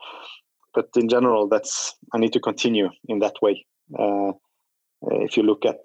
But 0.73 0.89
in 0.95 1.09
general, 1.09 1.47
that's 1.47 1.95
I 2.13 2.17
need 2.17 2.33
to 2.33 2.39
continue 2.39 2.89
in 3.07 3.19
that 3.19 3.35
way. 3.41 3.65
Uh, 3.97 4.33
if 5.11 5.37
you 5.37 5.43
look 5.43 5.65
at 5.65 5.79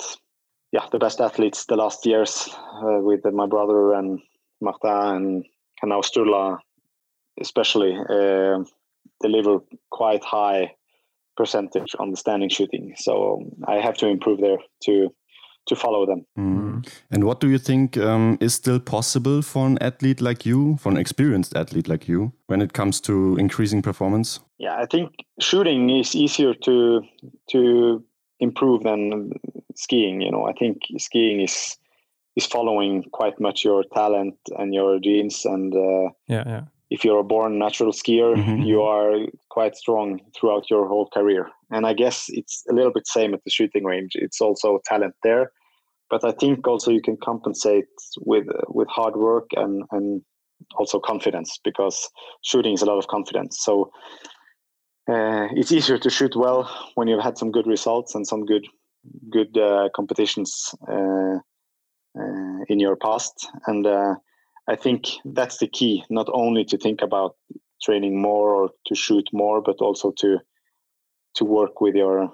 yeah 0.73 0.87
the 0.91 0.99
best 0.99 1.21
athletes 1.21 1.67
the 1.67 1.77
last 1.77 2.05
years 2.07 2.49
uh, 2.83 2.99
with 3.01 3.25
my 3.33 3.47
brother 3.47 3.93
and 3.93 4.21
Marta 4.61 5.15
and, 5.15 5.45
and 5.83 5.89
now 5.89 6.01
Sturla 6.01 6.59
especially 7.41 7.97
uh, 8.09 8.59
deliver 9.21 9.61
quite 9.91 10.25
high 10.25 10.73
percentage 11.37 11.95
on 11.99 12.11
the 12.11 12.17
standing 12.17 12.49
shooting. 12.49 12.95
So 12.97 13.43
I 13.67 13.77
have 13.77 13.97
to 13.99 14.07
improve 14.07 14.41
there 14.41 14.59
to 14.85 15.09
to 15.69 15.77
follow 15.77 16.05
them. 16.05 16.27
Mm. 16.37 16.85
And 17.13 17.23
what 17.23 17.39
do 17.39 17.49
you 17.49 17.59
think 17.59 17.97
um, 17.97 18.37
is 18.41 18.53
still 18.53 18.81
possible 18.81 19.43
for 19.43 19.65
an 19.65 19.79
athlete 19.81 20.21
like 20.21 20.45
you, 20.45 20.77
for 20.79 20.89
an 20.91 20.97
experienced 20.97 21.57
athlete 21.57 21.87
like 21.87 22.09
you, 22.09 22.33
when 22.49 22.61
it 22.61 22.73
comes 22.73 23.01
to 23.03 23.37
increasing 23.37 23.81
performance? 23.81 24.41
Yeah, 24.59 24.77
I 24.77 24.87
think 24.87 25.13
shooting 25.41 25.89
is 25.89 26.17
easier 26.17 26.53
to 26.53 27.03
to 27.51 28.05
improve 28.41 28.83
than 28.83 29.31
skiing. 29.77 30.21
You 30.21 30.31
know, 30.31 30.47
I 30.47 30.53
think 30.53 30.83
skiing 30.99 31.41
is 31.41 31.77
is 32.37 32.47
following 32.47 33.05
quite 33.13 33.39
much 33.41 33.65
your 33.65 33.85
talent 33.93 34.37
and 34.59 34.75
your 34.75 34.99
genes 34.99 35.45
and 35.45 35.75
uh, 35.75 36.11
yeah, 36.29 36.45
yeah. 36.47 36.63
If 36.91 37.07
you're 37.07 37.21
a 37.21 37.25
born 37.25 37.59
natural 37.59 37.93
skier, 37.93 38.37
mm-hmm. 38.37 38.63
you 38.63 38.83
are 38.83 39.27
quite 39.49 39.77
strong 39.77 40.21
throughout 40.37 40.69
your 40.69 40.87
whole 40.89 41.09
career. 41.09 41.49
And 41.71 41.87
I 41.87 41.95
guess 41.95 42.27
it's 42.29 42.65
a 42.71 42.75
little 42.75 42.93
bit 42.93 43.07
same 43.07 43.33
at 43.33 43.43
the 43.45 43.51
shooting 43.51 43.85
range. 43.85 44.11
It's 44.15 44.43
also 44.43 44.79
talent 44.85 45.15
there, 45.23 45.53
but 46.11 46.23
I 46.23 46.33
think 46.33 46.69
also 46.69 46.91
you 46.91 47.01
can 47.01 47.17
compensate 47.17 47.89
with 48.21 48.47
with 48.69 48.89
hard 48.89 49.17
work 49.17 49.49
and 49.57 49.85
and 49.91 50.23
also 50.77 51.01
confidence 51.01 51.59
because 51.65 52.09
shooting 52.43 52.75
is 52.75 52.83
a 52.83 52.87
lot 52.87 52.99
of 52.99 53.09
confidence. 53.09 53.59
So 53.61 53.91
uh, 55.09 55.49
it's 55.53 55.73
easier 55.73 55.99
to 55.99 56.11
shoot 56.11 56.37
well 56.37 56.71
when 56.95 57.09
you've 57.09 57.23
had 57.23 57.39
some 57.39 57.51
good 57.51 57.67
results 57.67 58.15
and 58.15 58.27
some 58.27 58.45
good 58.47 58.67
good 59.31 59.57
uh, 59.57 59.89
competitions 59.95 60.75
uh, 60.89 61.39
uh 62.19 62.59
in 62.69 62.79
your 62.79 62.97
past. 62.97 63.49
And 63.67 63.87
uh, 63.87 64.15
I 64.69 64.77
think 64.77 65.07
that's 65.25 65.59
the 65.59 65.69
key, 65.69 66.05
not 66.11 66.29
only 66.33 66.65
to 66.67 66.79
think 66.79 67.03
about 67.03 67.37
training 67.83 68.21
more 68.21 68.55
or 68.55 68.71
to 68.87 68.95
shoot 68.95 69.29
more, 69.33 69.61
but 69.61 69.77
also 69.81 70.13
to 70.19 70.39
to 71.35 71.45
work 71.45 71.81
with 71.81 71.95
your 71.95 72.31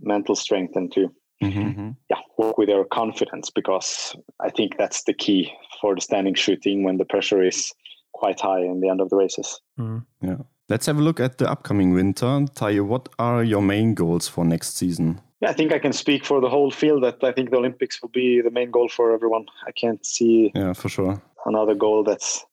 mental 0.00 0.34
strength 0.34 0.76
and 0.76 0.92
to 0.92 1.10
Mm-hmm. 1.42 1.90
yeah 2.10 2.16
work 2.36 2.58
with 2.58 2.68
your 2.68 2.84
confidence 2.84 3.48
because 3.48 4.16
I 4.40 4.50
think 4.50 4.76
that's 4.76 5.04
the 5.04 5.14
key 5.14 5.52
for 5.80 5.94
the 5.94 6.00
standing 6.00 6.34
shooting 6.34 6.82
when 6.82 6.98
the 6.98 7.04
pressure 7.04 7.44
is 7.44 7.72
quite 8.12 8.40
high 8.40 8.60
in 8.60 8.80
the 8.80 8.88
end 8.88 9.00
of 9.00 9.08
the 9.10 9.16
races. 9.16 9.60
Mm. 9.78 10.04
Yeah. 10.20 10.38
Let's 10.68 10.86
have 10.86 10.98
a 10.98 11.02
look 11.02 11.20
at 11.20 11.38
the 11.38 11.48
upcoming 11.48 11.92
winter. 11.92 12.26
Tarjei, 12.26 12.84
what 12.84 13.08
are 13.18 13.44
your 13.44 13.62
main 13.62 13.94
goals 13.94 14.26
for 14.26 14.44
next 14.44 14.76
season? 14.76 15.20
Yeah, 15.40 15.50
I 15.50 15.52
think 15.52 15.72
I 15.72 15.78
can 15.78 15.92
speak 15.92 16.24
for 16.24 16.40
the 16.40 16.48
whole 16.48 16.70
field 16.70 17.04
that 17.04 17.22
I 17.22 17.32
think 17.32 17.50
the 17.50 17.56
Olympics 17.58 18.02
will 18.02 18.08
be 18.10 18.40
the 18.40 18.50
main 18.50 18.70
goal 18.70 18.88
for 18.88 19.12
everyone. 19.14 19.46
I 19.66 19.72
can't 19.72 20.04
see 20.04 20.50
Yeah, 20.54 20.72
for 20.72 20.88
sure. 20.88 21.22
another 21.46 21.74
goal 21.74 22.02
that's 22.04 22.44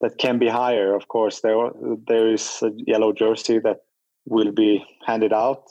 that 0.00 0.18
can 0.18 0.38
be 0.38 0.48
higher. 0.48 0.94
Of 0.94 1.08
course, 1.08 1.40
there 1.40 1.70
there 2.06 2.28
is 2.32 2.62
a 2.62 2.70
yellow 2.86 3.12
jersey 3.12 3.58
that 3.60 3.78
will 4.26 4.52
be 4.52 4.84
handed 5.06 5.32
out 5.32 5.64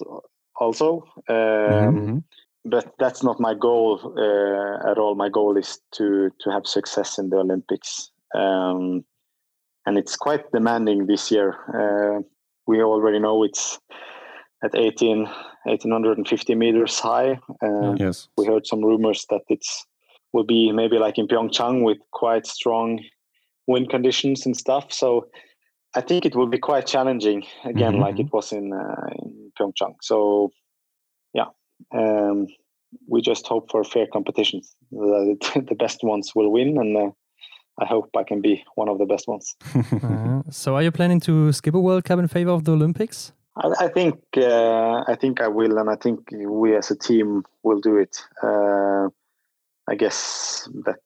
also, 0.60 1.04
um, 1.30 1.96
Mhm. 1.96 2.24
but 2.66 2.86
that's 3.00 3.24
not 3.24 3.40
my 3.40 3.54
goal 3.54 4.00
uh, 4.18 4.92
at 4.92 4.98
all. 4.98 5.16
My 5.16 5.30
goal 5.30 5.58
is 5.58 5.80
to 5.92 6.30
to 6.42 6.52
have 6.52 6.66
success 6.66 7.18
in 7.20 7.30
the 7.30 7.38
Olympics, 7.38 8.12
um, 8.36 9.06
and 9.86 9.98
it's 9.98 10.18
quite 10.18 10.52
demanding 10.52 11.08
this 11.08 11.32
year. 11.32 11.50
Uh, 11.74 12.22
we 12.68 12.84
already 12.84 13.20
know 13.20 13.44
it's 13.46 13.80
at 14.64 14.76
18, 14.76 15.26
1850 15.66 16.56
meters 16.56 17.00
high. 17.00 17.40
Um, 17.62 17.96
Yes. 18.00 18.28
we 18.38 18.46
heard 18.46 18.66
some 18.66 18.84
rumors 18.84 19.26
that 19.30 19.42
it's 19.50 19.86
will 20.34 20.44
be 20.46 20.72
maybe 20.72 20.98
like 20.98 21.18
in 21.18 21.28
Pyeongchang 21.28 21.84
with 21.84 21.98
quite 22.12 22.46
strong 22.46 23.00
wind 23.68 23.90
conditions 23.90 24.46
and 24.46 24.56
stuff. 24.56 24.92
So 24.92 25.28
I 25.96 26.02
think 26.02 26.26
it 26.26 26.36
will 26.36 26.48
be 26.48 26.58
quite 26.60 26.86
challenging 26.86 27.44
again, 27.64 27.94
Mhm. 27.96 28.02
like 28.02 28.20
it 28.20 28.32
was 28.34 28.52
in, 28.52 28.74
uh, 28.74 29.08
in 29.24 29.52
Pyeongchang. 29.58 29.96
So 30.02 30.52
yeah, 31.34 31.48
um, 31.94 32.48
we 33.08 33.22
just 33.22 33.48
hope 33.48 33.72
for 33.72 33.84
fair 33.84 34.08
competitions. 34.08 34.76
The, 34.92 35.38
the 35.70 35.76
best 35.76 36.04
ones 36.04 36.34
will 36.36 36.52
win, 36.52 36.78
and 36.78 36.98
uh, 36.98 37.12
I 37.80 37.86
hope 37.86 38.10
I 38.18 38.24
can 38.24 38.42
be 38.42 38.64
one 38.76 38.90
of 38.90 38.98
the 38.98 39.06
best 39.06 39.28
ones. 39.28 39.56
Uh, 40.04 40.42
so, 40.50 40.76
are 40.76 40.84
you 40.84 40.92
planning 40.92 41.20
to 41.22 41.52
skip 41.52 41.74
a 41.76 41.80
World 41.80 42.04
Cup 42.04 42.20
in 42.20 42.28
favor 42.28 42.52
of 42.52 42.64
the 42.64 42.72
Olympics? 42.72 43.32
I, 43.60 43.86
I 43.86 43.88
think 43.88 44.16
uh, 44.38 45.04
I 45.08 45.16
think 45.16 45.42
I 45.42 45.48
will, 45.48 45.78
and 45.78 45.90
I 45.90 45.96
think 45.96 46.30
we 46.32 46.76
as 46.76 46.92
a 46.92 46.96
team 46.96 47.44
will 47.64 47.80
do 47.80 47.98
it. 47.98 48.18
Uh, 48.44 49.10
I 49.90 49.96
guess 49.96 50.70
that 50.86 50.98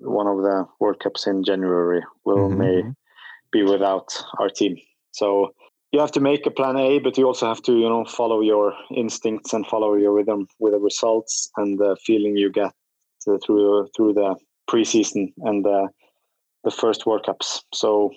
one 0.00 0.26
of 0.26 0.38
the 0.42 0.66
World 0.78 1.00
Cups 1.00 1.26
in 1.26 1.44
January 1.44 2.02
will 2.24 2.50
Mhm. 2.50 2.58
may 2.58 2.82
be 3.52 3.62
without 3.62 4.08
our 4.38 4.48
team. 4.48 4.76
So 5.12 5.52
you 5.92 6.00
have 6.00 6.12
to 6.12 6.20
make 6.20 6.46
a 6.46 6.50
plan 6.50 6.76
A, 6.76 7.00
but 7.00 7.18
you 7.18 7.26
also 7.26 7.46
have 7.46 7.62
to 7.62 7.72
you 7.72 7.88
know 7.88 8.04
follow 8.04 8.40
your 8.40 8.74
instincts 8.94 9.52
and 9.52 9.66
follow 9.66 9.94
your 9.94 10.12
rhythm 10.12 10.46
with 10.58 10.72
the 10.72 10.78
results 10.78 11.50
and 11.56 11.78
the 11.78 11.96
feeling 12.06 12.36
you 12.36 12.50
get 12.50 12.72
uh, 13.26 13.38
through 13.44 13.88
through 13.96 14.14
the 14.14 14.36
preseason 14.70 15.32
and 15.38 15.66
uh, 15.66 15.88
the 16.64 16.70
first 16.70 17.06
World 17.06 17.26
Cups. 17.26 17.64
So 17.74 18.10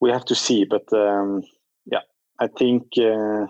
we 0.00 0.10
have 0.10 0.24
to 0.24 0.34
see, 0.34 0.64
but 0.64 0.92
um, 0.92 1.42
yeah, 1.86 2.02
I 2.42 2.48
think 2.58 2.82
uh, 2.98 3.46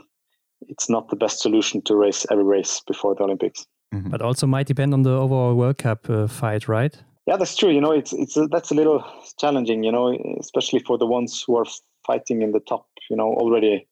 it's 0.69 0.89
not 0.91 1.09
the 1.09 1.17
best 1.17 1.41
solution 1.41 1.81
to 1.83 1.97
race 1.97 2.27
every 2.31 2.45
race 2.45 2.83
before 2.87 3.15
the 3.15 3.23
Olympics. 3.25 3.67
But 4.11 4.23
also 4.23 4.47
might 4.47 4.67
depend 4.67 4.95
on 4.95 5.03
the 5.03 5.11
overall 5.11 5.55
World 5.55 5.79
Cup 5.79 6.09
uh, 6.09 6.27
fight, 6.27 6.67
right? 6.67 6.95
Yeah, 7.27 7.37
that's 7.37 7.57
true. 7.57 7.71
You 7.71 7.81
know, 7.81 7.93
it's 7.93 8.13
it's 8.13 8.37
a, 8.37 8.47
that's 8.49 8.71
a 8.71 8.75
little 8.75 9.05
challenging. 9.39 9.85
You 9.85 9.93
know, 9.93 10.17
especially 10.41 10.81
for 10.81 10.97
the 10.99 11.07
ones 11.07 11.45
who 11.47 11.57
are 11.57 11.67
fighting 12.07 12.43
in 12.43 12.53
the 12.53 12.61
top. 12.61 12.87
You 13.11 13.17
know, 13.17 13.35
already 13.35 13.87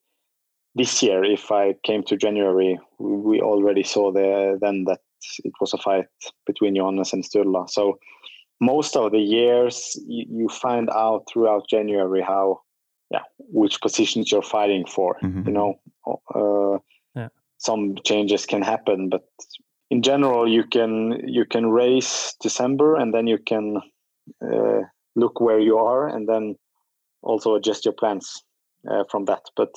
this 0.75 1.03
year, 1.03 1.23
if 1.25 1.51
I 1.51 1.75
came 1.85 2.03
to 2.05 2.17
January, 2.17 2.79
we, 2.99 3.17
we 3.17 3.41
already 3.41 3.83
saw 3.83 4.11
the 4.13 4.59
then 4.61 4.85
that 4.85 5.01
it 5.45 5.53
was 5.61 5.75
a 5.75 5.79
fight 5.79 6.07
between 6.47 6.77
Johannes 6.77 7.13
and 7.13 7.25
Sturla. 7.25 7.69
So 7.69 7.99
most 8.61 8.97
of 8.97 9.13
the 9.13 9.19
years, 9.19 9.99
you, 10.07 10.25
you 10.29 10.49
find 10.49 10.89
out 10.91 11.25
throughout 11.31 11.69
January 11.69 12.23
how, 12.23 12.61
yeah, 13.11 13.23
which 13.38 13.81
positions 13.81 14.31
you're 14.31 14.42
fighting 14.42 14.87
for. 14.87 15.16
Mhm. 15.23 15.46
You 15.46 15.53
know, 15.53 15.81
uh, 16.35 16.79
Yeah. 17.14 17.29
some 17.59 17.96
changes 18.05 18.46
can 18.46 18.62
happen, 18.62 19.09
but 19.09 19.25
in 19.90 20.03
general, 20.03 20.49
you 20.49 20.64
can 20.64 20.92
you 21.29 21.44
can 21.44 21.70
race 21.70 22.37
December 22.40 22.96
and 22.96 23.12
then 23.12 23.27
you 23.27 23.38
can 23.38 23.77
uh, 24.42 24.81
look 25.16 25.40
where 25.40 25.59
you 25.61 25.77
are 25.79 26.09
and 26.09 26.29
then 26.29 26.57
also 27.23 27.55
adjust 27.57 27.85
your 27.85 27.94
plans 27.94 28.44
uh, 28.90 29.05
from 29.11 29.25
that. 29.25 29.42
But 29.57 29.73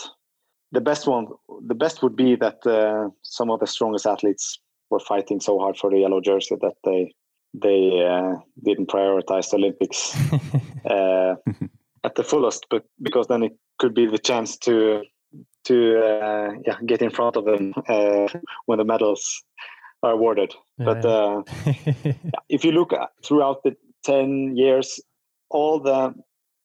the 0.72 0.82
best 0.82 1.08
one, 1.08 1.28
the 1.67 1.76
best 1.76 2.02
would 2.04 2.15
be 2.15 2.36
that 2.36 2.65
uh, 2.65 3.10
some 3.22 3.50
of 3.52 3.60
the 3.60 3.67
strongest 3.67 4.06
athletes 4.06 4.60
were 4.89 5.00
fighting 5.00 5.39
so 5.39 5.58
hard 5.60 5.78
for 5.78 5.89
the 5.89 6.00
yellow 6.00 6.22
jersey 6.22 6.56
that 6.62 6.76
they 6.84 7.13
they 7.54 8.06
uh, 8.06 8.36
didn't 8.63 8.89
prioritize 8.89 9.50
the 9.50 9.58
Olympics 9.58 10.15
uh, 10.89 11.36
at 12.04 12.16
the 12.16 12.24
fullest. 12.24 12.68
But 12.70 12.84
because 13.02 13.28
then 13.28 13.44
it 13.44 13.54
could 13.80 13.94
be 13.94 14.06
the 14.06 14.18
chance 14.18 14.58
to 14.60 15.04
to 15.66 16.00
uh, 16.00 16.54
yeah 16.66 16.78
get 16.86 17.02
in 17.02 17.10
front 17.10 17.36
of 17.36 17.46
them 17.46 17.74
uh, 17.88 18.28
when 18.66 18.78
the 18.78 18.86
medals 18.86 19.44
are 20.04 20.12
awarded. 20.12 20.54
but 20.78 21.06
uh, 21.06 21.42
if 22.50 22.66
you 22.66 22.72
look 22.72 22.94
at, 22.94 23.10
throughout 23.24 23.63
the 23.63 23.76
10 24.04 24.56
years, 24.58 25.00
all 25.50 25.80
the 25.80 26.13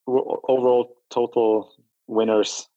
overall 0.07 0.97
total 1.09 1.71
winners 2.07 2.67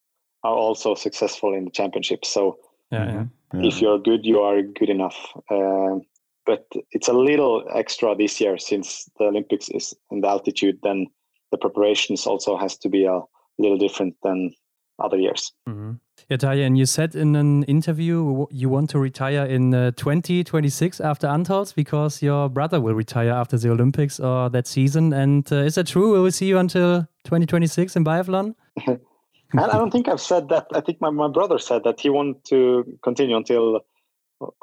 are 0.44 0.54
also 0.54 0.94
successful 0.94 1.54
in 1.54 1.64
the 1.64 1.70
championship. 1.70 2.24
So 2.24 2.58
yeah, 2.90 3.06
yeah. 3.06 3.24
Yeah. 3.54 3.68
if 3.68 3.80
you're 3.80 3.98
good, 3.98 4.24
you 4.24 4.40
are 4.40 4.62
good 4.62 4.90
enough. 4.90 5.16
Um, 5.50 6.02
but 6.44 6.66
it's 6.90 7.08
a 7.08 7.12
little 7.12 7.64
extra 7.74 8.14
this 8.16 8.40
year 8.40 8.58
since 8.58 9.08
the 9.18 9.26
Olympics 9.26 9.68
is 9.68 9.94
in 10.10 10.20
the 10.20 10.28
altitude, 10.28 10.78
then 10.82 11.06
the 11.52 11.58
preparations 11.58 12.26
also 12.26 12.56
has 12.56 12.76
to 12.78 12.88
be 12.88 13.04
a 13.04 13.20
little 13.58 13.78
different 13.78 14.16
than 14.24 14.50
other 14.98 15.16
years. 15.16 15.52
Mhm. 15.68 16.00
Yeah, 16.28 16.36
Tarjei, 16.36 16.66
and 16.66 16.78
you 16.78 16.86
said 16.86 17.14
in 17.14 17.36
an 17.36 17.62
interview 17.64 18.46
you 18.50 18.68
want 18.68 18.90
to 18.90 18.98
retire 18.98 19.44
in 19.44 19.74
uh, 19.74 19.90
2026 19.96 21.00
after 21.00 21.26
Antholz 21.26 21.74
because 21.74 22.22
your 22.22 22.48
brother 22.48 22.80
will 22.80 22.94
retire 22.94 23.30
after 23.30 23.58
the 23.58 23.70
Olympics 23.70 24.20
or 24.20 24.48
that 24.50 24.66
season. 24.66 25.12
And 25.12 25.50
uh, 25.52 25.56
is 25.56 25.74
that 25.74 25.86
true? 25.86 26.12
Will 26.12 26.22
we 26.22 26.30
see 26.30 26.46
you 26.46 26.58
until 26.58 27.06
2026 27.24 27.96
in 27.96 28.04
biathlon? 28.04 28.54
And 29.52 29.60
I 29.60 29.76
don't 29.76 29.90
think 29.90 30.08
I've 30.08 30.20
said 30.20 30.48
that. 30.48 30.66
I 30.72 30.80
think 30.80 31.00
my, 31.00 31.10
my 31.10 31.28
brother 31.28 31.58
said 31.58 31.84
that 31.84 32.00
he 32.00 32.08
wanted 32.08 32.42
to 32.46 32.98
continue 33.02 33.36
until 33.36 33.84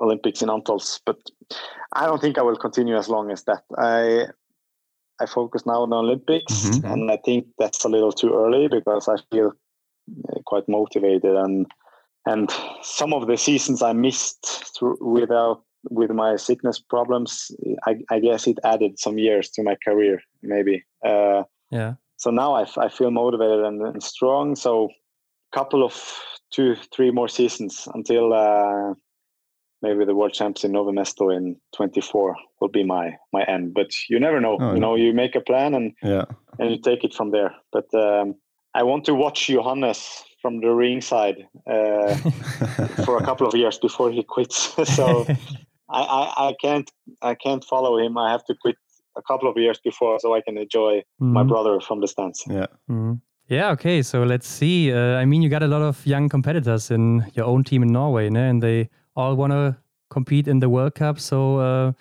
Olympics 0.02 0.42
in 0.42 0.50
Antholz, 0.50 1.00
but 1.06 1.18
I 1.94 2.06
don't 2.06 2.20
think 2.20 2.38
I 2.38 2.42
will 2.42 2.58
continue 2.58 2.98
as 2.98 3.08
long 3.08 3.32
as 3.32 3.44
that. 3.44 3.64
I 3.78 4.28
I 5.22 5.26
focus 5.26 5.66
now 5.66 5.82
on 5.84 5.90
the 5.90 5.98
Olympics, 5.98 6.54
Mhm. 6.54 6.92
and 6.92 7.12
I 7.12 7.18
think 7.18 7.48
that's 7.58 7.86
a 7.86 7.90
little 7.90 8.12
too 8.12 8.34
early 8.34 8.68
because 8.68 9.08
I 9.08 9.18
feel 9.32 9.52
uh, 10.30 10.40
quite 10.46 10.68
motivated 10.68 11.36
and 11.36 11.66
and 12.26 12.52
some 12.82 13.14
of 13.14 13.28
the 13.28 13.38
seasons 13.38 13.82
I 13.82 13.94
missed 13.94 14.46
through, 14.78 14.98
without 15.02 15.64
with 15.90 16.12
my 16.12 16.36
sickness 16.36 16.80
problems. 16.80 17.52
I, 17.88 17.96
I 18.12 18.20
guess 18.20 18.46
it 18.48 18.60
added 18.64 19.00
some 19.00 19.18
years 19.18 19.50
to 19.52 19.64
my 19.64 19.76
career, 19.86 20.22
maybe. 20.42 20.84
Uh, 21.06 21.44
Yeah. 21.72 21.94
so 22.18 22.30
now 22.32 22.54
I, 22.54 22.64
f- 22.64 22.78
I 22.78 22.90
feel 22.90 23.12
motivated 23.12 23.64
and, 23.64 23.82
and 23.82 24.04
strong. 24.04 24.56
So 24.56 24.90
couple 25.52 25.84
of 25.84 25.94
two, 26.52 26.76
three 26.94 27.12
more 27.12 27.30
seasons 27.30 27.88
until 27.94 28.34
uh, 28.34 28.94
maybe 29.82 30.06
the 30.06 30.16
world 30.16 30.34
champs 30.34 30.64
in 30.64 30.72
Nové 30.72 30.92
Město 30.92 31.30
in 31.36 31.56
24 31.76 32.36
will 32.60 32.70
be 32.70 32.84
my 32.84 33.16
my 33.34 33.44
end. 33.44 33.74
But 33.74 33.88
you 34.10 34.20
never 34.20 34.40
know. 34.42 34.58
Oh, 34.60 34.74
you 34.74 34.80
know, 34.80 34.96
you 34.96 35.14
make 35.14 35.36
a 35.36 35.42
plan 35.42 35.74
and 35.74 35.94
Yeah. 36.04 36.26
and 36.60 36.72
you 36.72 36.78
take 36.82 37.04
it 37.04 37.14
from 37.14 37.32
there. 37.32 37.52
But 37.72 37.86
um, 37.94 38.36
I 38.76 38.84
want 38.84 39.06
to 39.06 39.14
watch 39.14 39.48
Johannes 39.48 40.24
from 40.42 40.62
the 40.62 40.70
ringside 40.74 41.38
uh, 41.68 42.16
for 43.06 43.18
a 43.18 43.22
couple 43.26 43.48
of 43.48 43.54
years 43.56 43.80
before 43.80 44.12
he 44.12 44.24
quits. 44.24 44.74
so 44.96 45.26
I, 45.90 46.02
I, 46.04 46.48
I 46.50 46.56
can't 46.62 46.90
I 47.22 47.36
can't 47.36 47.64
follow 47.64 47.98
him. 47.98 48.18
I 48.18 48.32
have 48.32 48.44
to 48.46 48.56
quit 48.62 48.76
a 49.18 49.22
couple 49.22 49.50
of 49.50 49.58
years 49.58 49.80
before 49.84 50.20
so 50.20 50.36
I 50.36 50.42
can 50.42 50.58
enjoy 50.58 51.02
my 51.20 51.44
Mhm. 51.44 51.48
brother 51.48 51.80
from 51.82 52.00
the 52.02 52.08
stands. 52.08 52.44
Yeah. 52.48 52.68
Mhm. 52.90 53.22
Yeah, 53.52 53.72
okay. 53.72 54.04
So 54.04 54.24
let's 54.24 54.48
see. 54.48 54.92
Uh, 54.94 55.22
I 55.22 55.26
mean, 55.26 55.42
you 55.42 55.50
got 55.50 55.64
a 55.64 55.68
lot 55.68 55.82
of 55.82 56.06
young 56.06 56.30
competitors 56.30 56.92
in 56.92 57.24
your 57.34 57.46
own 57.48 57.64
team 57.64 57.82
in 57.84 57.92
Norway, 57.92 58.30
né? 58.30 58.50
and 58.50 58.62
they 58.62 58.90
all 59.20 59.36
want 59.36 59.52
to 59.52 59.78
compete 60.10 60.48
in 60.48 60.60
the 60.60 60.70
World 60.70 60.96
Cup. 60.96 61.20
So, 61.20 61.60
uh, 61.60 61.92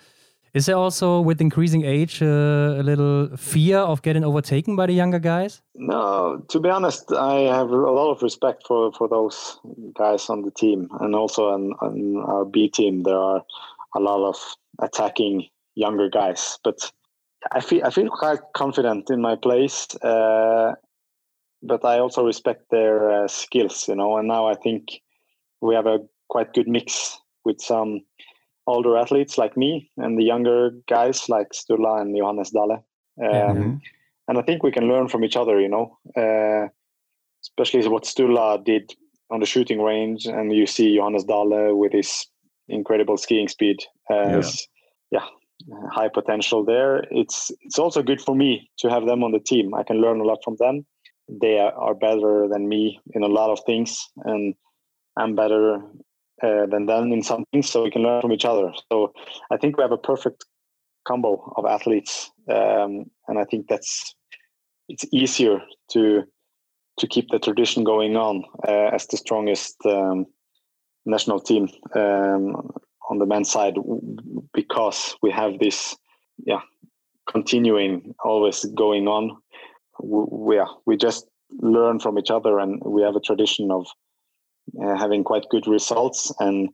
is 0.53 0.65
there 0.65 0.77
also, 0.77 1.21
with 1.21 1.41
increasing 1.41 1.85
age, 1.85 2.23
uh, 2.23 2.81
a 2.81 2.83
little 2.83 3.37
fear 3.37 3.77
of 3.77 4.01
getting 4.01 4.23
overtaken 4.23 4.75
by 4.75 4.87
the 4.87 4.93
younger 4.93 5.19
guys? 5.19 5.61
No, 5.75 6.41
to 6.49 6.59
be 6.59 6.69
honest, 6.69 7.11
I 7.11 7.41
have 7.41 7.69
a 7.69 7.75
lot 7.75 8.11
of 8.11 8.23
respect 8.23 8.63
for, 8.67 8.91
for 8.93 9.07
those 9.07 9.59
guys 9.93 10.29
on 10.29 10.41
the 10.41 10.51
team, 10.51 10.87
and 11.01 11.13
also 11.13 11.49
on, 11.49 11.73
on 11.81 12.23
our 12.25 12.45
B 12.45 12.67
team, 12.67 13.03
there 13.03 13.17
are 13.17 13.43
a 13.95 13.99
lot 13.99 14.27
of 14.27 14.37
attacking 14.79 15.45
younger 15.75 16.09
guys. 16.09 16.57
But 16.63 16.91
I 17.51 17.61
feel 17.61 17.85
I 17.85 17.91
feel 17.91 18.09
quite 18.09 18.39
confident 18.53 19.09
in 19.09 19.21
my 19.21 19.35
place, 19.35 19.95
uh, 20.01 20.73
but 21.61 21.85
I 21.85 21.99
also 21.99 22.25
respect 22.25 22.71
their 22.71 23.11
uh, 23.11 23.27
skills, 23.27 23.87
you 23.87 23.95
know. 23.95 24.17
And 24.17 24.27
now 24.27 24.47
I 24.47 24.55
think 24.55 25.01
we 25.61 25.75
have 25.75 25.85
a 25.85 25.99
quite 26.29 26.53
good 26.53 26.67
mix 26.67 27.19
with 27.45 27.59
some 27.61 28.01
older 28.67 28.97
athletes 28.97 29.37
like 29.37 29.57
me 29.57 29.89
and 29.97 30.17
the 30.17 30.23
younger 30.23 30.71
guys 30.87 31.27
like 31.27 31.47
Sturla 31.53 32.01
and 32.01 32.15
Johannes 32.15 32.51
Dale. 32.51 32.85
Um, 33.21 33.27
mm-hmm. 33.27 33.75
And 34.27 34.37
I 34.37 34.41
think 34.43 34.63
we 34.63 34.71
can 34.71 34.87
learn 34.87 35.07
from 35.07 35.23
each 35.23 35.35
other, 35.35 35.59
you 35.59 35.69
know, 35.69 35.97
uh, 36.15 36.67
especially 37.43 37.87
what 37.87 38.03
Sturla 38.03 38.63
did 38.63 38.93
on 39.31 39.39
the 39.39 39.45
shooting 39.45 39.81
range. 39.81 40.25
And 40.25 40.53
you 40.53 40.67
see 40.67 40.95
Johannes 40.95 41.23
Dale 41.23 41.75
with 41.75 41.93
his 41.93 42.27
incredible 42.67 43.17
skiing 43.17 43.47
speed. 43.47 43.77
Uh, 44.09 44.43
yeah. 45.11 45.25
yeah, 45.67 45.89
high 45.91 46.09
potential 46.09 46.63
there. 46.63 47.03
It's 47.09 47.51
it's 47.61 47.79
also 47.79 48.03
good 48.03 48.21
for 48.21 48.35
me 48.35 48.69
to 48.79 48.89
have 48.89 49.05
them 49.05 49.23
on 49.23 49.31
the 49.31 49.39
team. 49.39 49.73
I 49.73 49.83
can 49.83 49.97
learn 49.97 50.19
a 50.19 50.23
lot 50.23 50.39
from 50.43 50.55
them. 50.59 50.85
They 51.41 51.59
are, 51.59 51.73
are 51.73 51.95
better 51.95 52.47
than 52.51 52.69
me 52.69 52.99
in 53.13 53.23
a 53.23 53.27
lot 53.27 53.49
of 53.51 53.59
things, 53.65 54.07
and 54.23 54.55
I'm 55.17 55.35
better 55.35 55.81
uh, 56.41 56.65
than 56.67 56.85
them 56.85 57.11
in 57.11 57.23
some 57.23 57.43
things, 57.51 57.69
so 57.69 57.83
we 57.83 57.91
can 57.91 58.03
learn 58.03 58.21
from 58.21 58.31
each 58.31 58.45
other. 58.45 58.71
So 58.91 59.13
I 59.51 59.57
think 59.57 59.77
we 59.77 59.83
have 59.83 59.91
a 59.91 59.97
perfect 59.97 60.45
combo 61.07 61.53
of 61.57 61.65
athletes, 61.65 62.31
um, 62.49 63.05
and 63.27 63.39
I 63.39 63.45
think 63.45 63.67
that's 63.67 64.15
it's 64.87 65.05
easier 65.11 65.61
to 65.91 66.23
to 66.99 67.07
keep 67.07 67.29
the 67.29 67.39
tradition 67.39 67.83
going 67.83 68.17
on 68.17 68.43
uh, 68.67 68.89
as 68.93 69.07
the 69.07 69.17
strongest 69.17 69.75
um, 69.85 70.25
national 71.05 71.39
team 71.39 71.69
um, 71.95 72.69
on 73.09 73.19
the 73.19 73.25
men's 73.25 73.49
side 73.49 73.75
because 74.53 75.15
we 75.21 75.31
have 75.31 75.59
this 75.59 75.95
yeah 76.45 76.61
continuing 77.25 78.13
always 78.25 78.65
going 78.75 79.07
on 79.07 79.37
we, 80.01 80.55
yeah, 80.55 80.65
we 80.85 80.97
just 80.97 81.25
learn 81.61 81.99
from 81.99 82.17
each 82.17 82.31
other 82.31 82.59
and 82.59 82.81
we 82.85 83.01
have 83.01 83.15
a 83.15 83.19
tradition 83.19 83.71
of 83.71 83.87
uh, 84.83 84.97
having 84.97 85.23
quite 85.23 85.45
good 85.49 85.67
results 85.67 86.31
and 86.39 86.69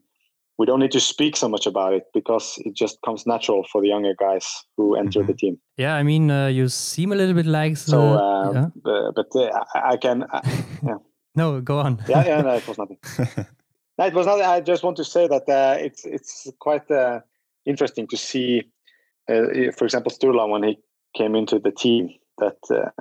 we 0.58 0.66
don't 0.66 0.80
need 0.80 0.92
to 0.92 1.00
speak 1.00 1.36
so 1.36 1.48
much 1.48 1.66
about 1.66 1.92
it 1.92 2.04
because 2.14 2.54
it 2.64 2.74
just 2.74 2.98
comes 3.04 3.26
natural 3.26 3.64
for 3.70 3.82
the 3.82 3.88
younger 3.88 4.14
guys 4.18 4.64
who 4.76 4.96
enter 4.96 5.20
mm-hmm. 5.20 5.28
the 5.28 5.34
team. 5.34 5.58
Yeah, 5.76 5.94
I 5.94 6.02
mean, 6.02 6.30
uh, 6.30 6.46
you 6.46 6.68
seem 6.68 7.12
a 7.12 7.14
little 7.14 7.34
bit 7.34 7.46
like 7.46 7.76
so. 7.76 8.14
Uh, 8.14 8.52
yeah. 8.52 8.90
uh, 8.90 9.12
but 9.14 9.26
uh, 9.34 9.64
I, 9.74 9.90
I, 9.90 9.96
can, 9.96 10.22
uh, 10.22 10.40
yeah. 10.82 10.96
no, 11.34 11.60
go 11.60 11.78
on. 11.78 12.02
yeah, 12.08 12.24
yeah, 12.24 12.40
no, 12.40 12.54
it 12.54 12.66
was 12.66 12.78
nothing. 12.78 12.98
no, 13.98 14.06
it 14.06 14.14
was 14.14 14.26
nothing. 14.26 14.44
I 14.44 14.60
just 14.60 14.82
want 14.82 14.96
to 14.96 15.04
say 15.04 15.28
that 15.28 15.48
uh, 15.48 15.76
it's 15.78 16.06
it's 16.06 16.50
quite 16.58 16.88
interesting 17.66 18.06
to 18.08 18.16
see, 18.16 18.62
for 19.26 19.84
example, 19.84 20.10
Sturla 20.10 20.48
when 20.48 20.62
he 20.62 20.78
came 21.14 21.34
into 21.34 21.58
the 21.58 21.70
team. 21.70 22.10
That 22.38 22.92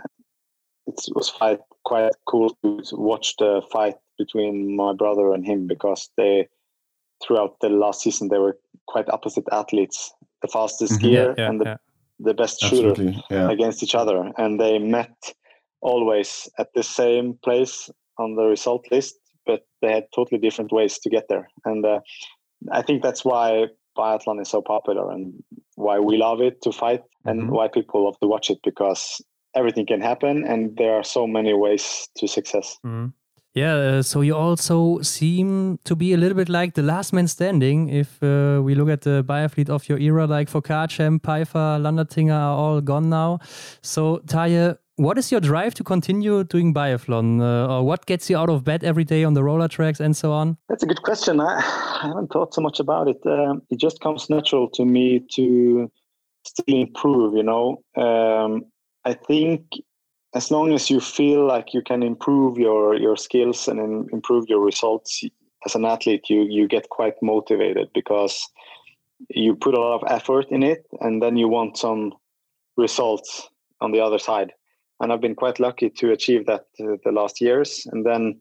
it 0.88 1.00
was 1.14 1.32
quite 1.32 1.60
quite 1.84 2.12
cool 2.26 2.50
to 2.64 2.82
watch 2.94 3.36
the 3.38 3.62
fight 3.72 3.96
between 4.18 4.76
my 4.76 4.94
brother 4.94 5.34
and 5.34 5.46
him 5.46 5.68
because 5.68 6.10
they 6.18 6.48
throughout 7.26 7.56
the 7.62 7.70
last 7.70 8.02
season 8.02 8.28
they 8.30 8.38
were 8.38 8.58
quite 8.88 9.10
opposite 9.10 9.46
athletes 9.52 10.14
the 10.42 10.48
fastest 10.48 10.94
mm-hmm. 10.94 11.06
skier 11.06 11.28
yeah, 11.28 11.34
yeah, 11.38 11.50
and 11.50 11.62
the, 11.62 11.66
yeah. 11.66 11.78
the 12.20 12.34
best 12.34 12.60
shooter 12.60 13.14
against 13.50 13.84
each 13.84 13.96
other 13.96 14.32
and 14.38 14.60
they 14.60 14.78
met 14.80 15.16
always 15.82 16.50
at 16.60 16.68
the 16.76 16.84
same 16.84 17.38
place 17.44 17.90
on 18.18 18.36
the 18.36 18.44
result 18.44 18.86
list 18.92 19.16
but 19.46 19.62
they 19.82 19.92
had 19.92 20.06
totally 20.14 20.40
different 20.40 20.72
ways 20.72 20.98
to 21.00 21.10
get 21.10 21.26
there 21.30 21.48
and 21.66 21.86
uh, 21.86 22.00
i 22.72 22.82
think 22.82 23.02
that's 23.02 23.24
why 23.24 23.66
biathlon 23.98 24.42
is 24.42 24.50
so 24.50 24.62
popular 24.62 25.12
and 25.12 25.34
why 25.76 26.00
we 26.00 26.18
love 26.18 26.42
it 26.42 26.62
to 26.62 26.72
fight 26.72 27.02
and 27.26 27.44
mm-hmm. 27.44 27.52
why 27.52 27.68
people 27.68 28.06
love 28.06 28.20
to 28.20 28.28
watch 28.28 28.50
it 28.50 28.60
because 28.64 29.22
everything 29.56 29.86
can 29.86 30.02
happen 30.02 30.46
and 30.46 30.76
there 30.78 30.94
are 30.94 31.04
so 31.04 31.26
many 31.26 31.54
ways 31.54 32.10
to 32.18 32.28
success 32.28 32.78
mm-hmm. 32.86 33.08
Yeah, 33.56 33.76
uh, 33.76 34.02
so 34.02 34.20
you 34.20 34.36
also 34.36 35.00
seem 35.02 35.80
to 35.86 35.96
be 35.96 36.12
a 36.12 36.18
little 36.18 36.36
bit 36.36 36.50
like 36.50 36.74
the 36.74 36.84
last 36.84 37.14
man 37.14 37.26
standing. 37.30 37.88
If 37.88 38.22
uh, 38.22 38.62
we 38.62 38.76
look 38.76 38.90
at 38.90 39.04
the 39.04 39.24
biathlete 39.24 39.70
of 39.70 39.88
your 39.88 39.98
era, 39.98 40.28
like 40.28 40.50
Fokacem, 40.50 41.22
Peiffer, 41.22 41.80
Landertinger 41.80 42.34
are 42.34 42.58
all 42.58 42.82
gone 42.82 43.10
now. 43.10 43.40
So, 43.82 44.18
Tarjei, 44.26 44.78
what 44.98 45.18
is 45.18 45.32
your 45.32 45.40
drive 45.40 45.74
to 45.76 45.86
continue 45.86 46.44
doing 46.44 46.74
biathlon? 46.74 47.40
Uh, 47.40 47.74
or 47.76 47.84
what 47.86 48.06
gets 48.06 48.30
you 48.30 48.38
out 48.38 48.50
of 48.50 48.66
bed 48.66 48.84
every 48.84 49.06
day 49.06 49.24
on 49.24 49.36
the 49.36 49.44
roller 49.44 49.70
tracks 49.70 50.02
and 50.02 50.18
so 50.18 50.34
on? 50.34 50.58
That's 50.68 50.84
a 50.84 50.88
good 50.88 51.04
question. 51.04 51.40
I, 51.40 51.56
I 52.04 52.08
haven't 52.08 52.34
thought 52.34 52.54
so 52.54 52.60
much 52.60 52.82
about 52.82 53.08
it. 53.08 53.26
Um, 53.26 53.62
it 53.70 53.80
just 53.80 54.02
comes 54.02 54.30
natural 54.30 54.70
to 54.72 54.84
me 54.84 55.26
to 55.36 55.90
still 56.46 56.76
improve, 56.76 57.36
you 57.36 57.44
know. 57.44 57.82
Um, 57.96 58.66
I 59.06 59.14
think 59.14 59.64
as 60.36 60.52
long 60.52 60.74
as 60.74 60.90
you 60.90 61.00
feel 61.00 61.48
like 61.48 61.74
you 61.74 61.82
can 61.82 62.04
improve 62.04 62.58
your 62.58 62.96
your 62.96 63.16
skills 63.16 63.68
and 63.68 63.80
improve 64.12 64.46
your 64.48 64.60
results 64.60 65.24
as 65.66 65.76
an 65.76 65.86
athlete 65.86 66.30
you 66.30 66.42
you 66.42 66.68
get 66.68 66.90
quite 66.90 67.16
motivated 67.22 67.90
because 67.94 68.48
you 69.30 69.56
put 69.56 69.74
a 69.74 69.80
lot 69.80 69.96
of 69.96 70.12
effort 70.12 70.46
in 70.50 70.62
it 70.62 70.86
and 71.00 71.24
then 71.24 71.38
you 71.38 71.48
want 71.48 71.78
some 71.78 72.14
results 72.78 73.50
on 73.80 73.92
the 73.92 74.00
other 74.00 74.20
side 74.20 74.52
and 75.00 75.12
i've 75.12 75.22
been 75.22 75.36
quite 75.36 75.60
lucky 75.60 75.90
to 75.90 76.12
achieve 76.12 76.46
that 76.46 76.66
uh, 76.82 76.98
the 77.06 77.12
last 77.12 77.42
years 77.42 77.88
and 77.92 78.06
then 78.06 78.40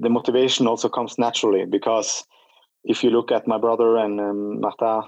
the 0.00 0.08
motivation 0.08 0.66
also 0.66 0.88
comes 0.88 1.18
naturally 1.18 1.64
because 1.64 2.24
if 2.84 3.02
you 3.02 3.10
look 3.10 3.32
at 3.32 3.46
my 3.46 3.58
brother 3.58 3.96
and 3.96 4.20
um, 4.20 4.60
Marta, 4.60 5.02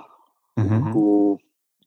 mm-hmm. 0.58 0.92
who 0.92 1.38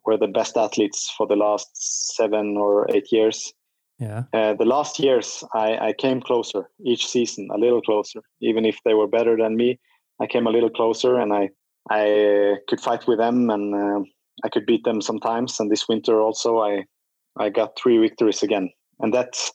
were 0.05 0.17
the 0.17 0.27
best 0.27 0.55
athletes 0.55 1.11
for 1.17 1.25
the 1.25 1.35
last 1.35 1.69
seven 2.15 2.57
or 2.57 2.87
eight 2.93 3.11
years 3.11 3.53
yeah. 3.99 4.23
Uh, 4.33 4.53
the 4.53 4.65
last 4.65 4.97
years, 4.99 5.43
I, 5.53 5.89
I 5.89 5.93
came 5.93 6.21
closer 6.21 6.69
each 6.85 7.05
season, 7.05 7.49
a 7.53 7.57
little 7.57 7.81
closer. 7.81 8.21
Even 8.41 8.65
if 8.65 8.79
they 8.85 8.93
were 8.93 9.07
better 9.07 9.35
than 9.37 9.57
me, 9.57 9.79
I 10.21 10.27
came 10.27 10.47
a 10.47 10.51
little 10.51 10.69
closer, 10.69 11.19
and 11.19 11.33
I 11.33 11.49
I 11.89 12.57
could 12.67 12.79
fight 12.79 13.07
with 13.07 13.19
them, 13.19 13.49
and 13.49 13.75
uh, 13.75 14.01
I 14.43 14.49
could 14.49 14.65
beat 14.65 14.83
them 14.85 15.01
sometimes. 15.01 15.59
And 15.59 15.69
this 15.69 15.87
winter 15.87 16.21
also, 16.21 16.59
I 16.59 16.85
I 17.37 17.49
got 17.49 17.77
three 17.77 17.97
victories 17.97 18.41
again, 18.41 18.71
and 18.99 19.13
that's 19.13 19.51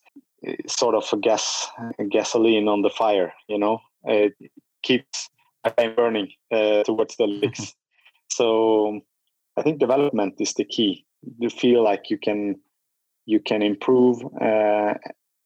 uh, 0.46 0.52
sort 0.66 0.94
of 0.94 1.10
a 1.12 1.16
gas 1.16 1.66
a 1.98 2.04
gasoline 2.04 2.68
on 2.68 2.82
the 2.82 2.90
fire. 2.90 3.32
You 3.48 3.58
know, 3.58 3.80
it 4.04 4.34
keeps 4.82 5.30
I'm 5.78 5.94
burning 5.94 6.30
uh, 6.52 6.82
towards 6.84 7.16
the 7.16 7.26
legs. 7.26 7.74
so 8.30 9.00
I 9.56 9.62
think 9.62 9.78
development 9.78 10.34
is 10.38 10.52
the 10.54 10.64
key. 10.64 11.06
You 11.38 11.48
feel 11.48 11.82
like 11.82 12.10
you 12.10 12.18
can 12.18 12.56
you 13.26 13.40
can 13.40 13.62
improve. 13.62 14.22
Uh, 14.40 14.94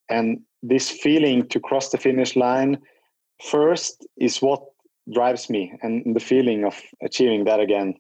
and 0.09 0.41
this 0.63 0.91
feeling 0.91 1.47
to 1.49 1.61
cross 1.61 1.91
the 1.91 1.99
finish 1.99 2.37
line 2.37 2.79
first 3.43 4.07
is 4.17 4.39
what 4.39 4.63
drives 5.13 5.49
me, 5.49 5.73
and 5.83 6.15
the 6.15 6.21
feeling 6.21 6.65
of 6.65 6.75
achieving 7.03 7.45
that 7.45 7.61
again, 7.61 7.95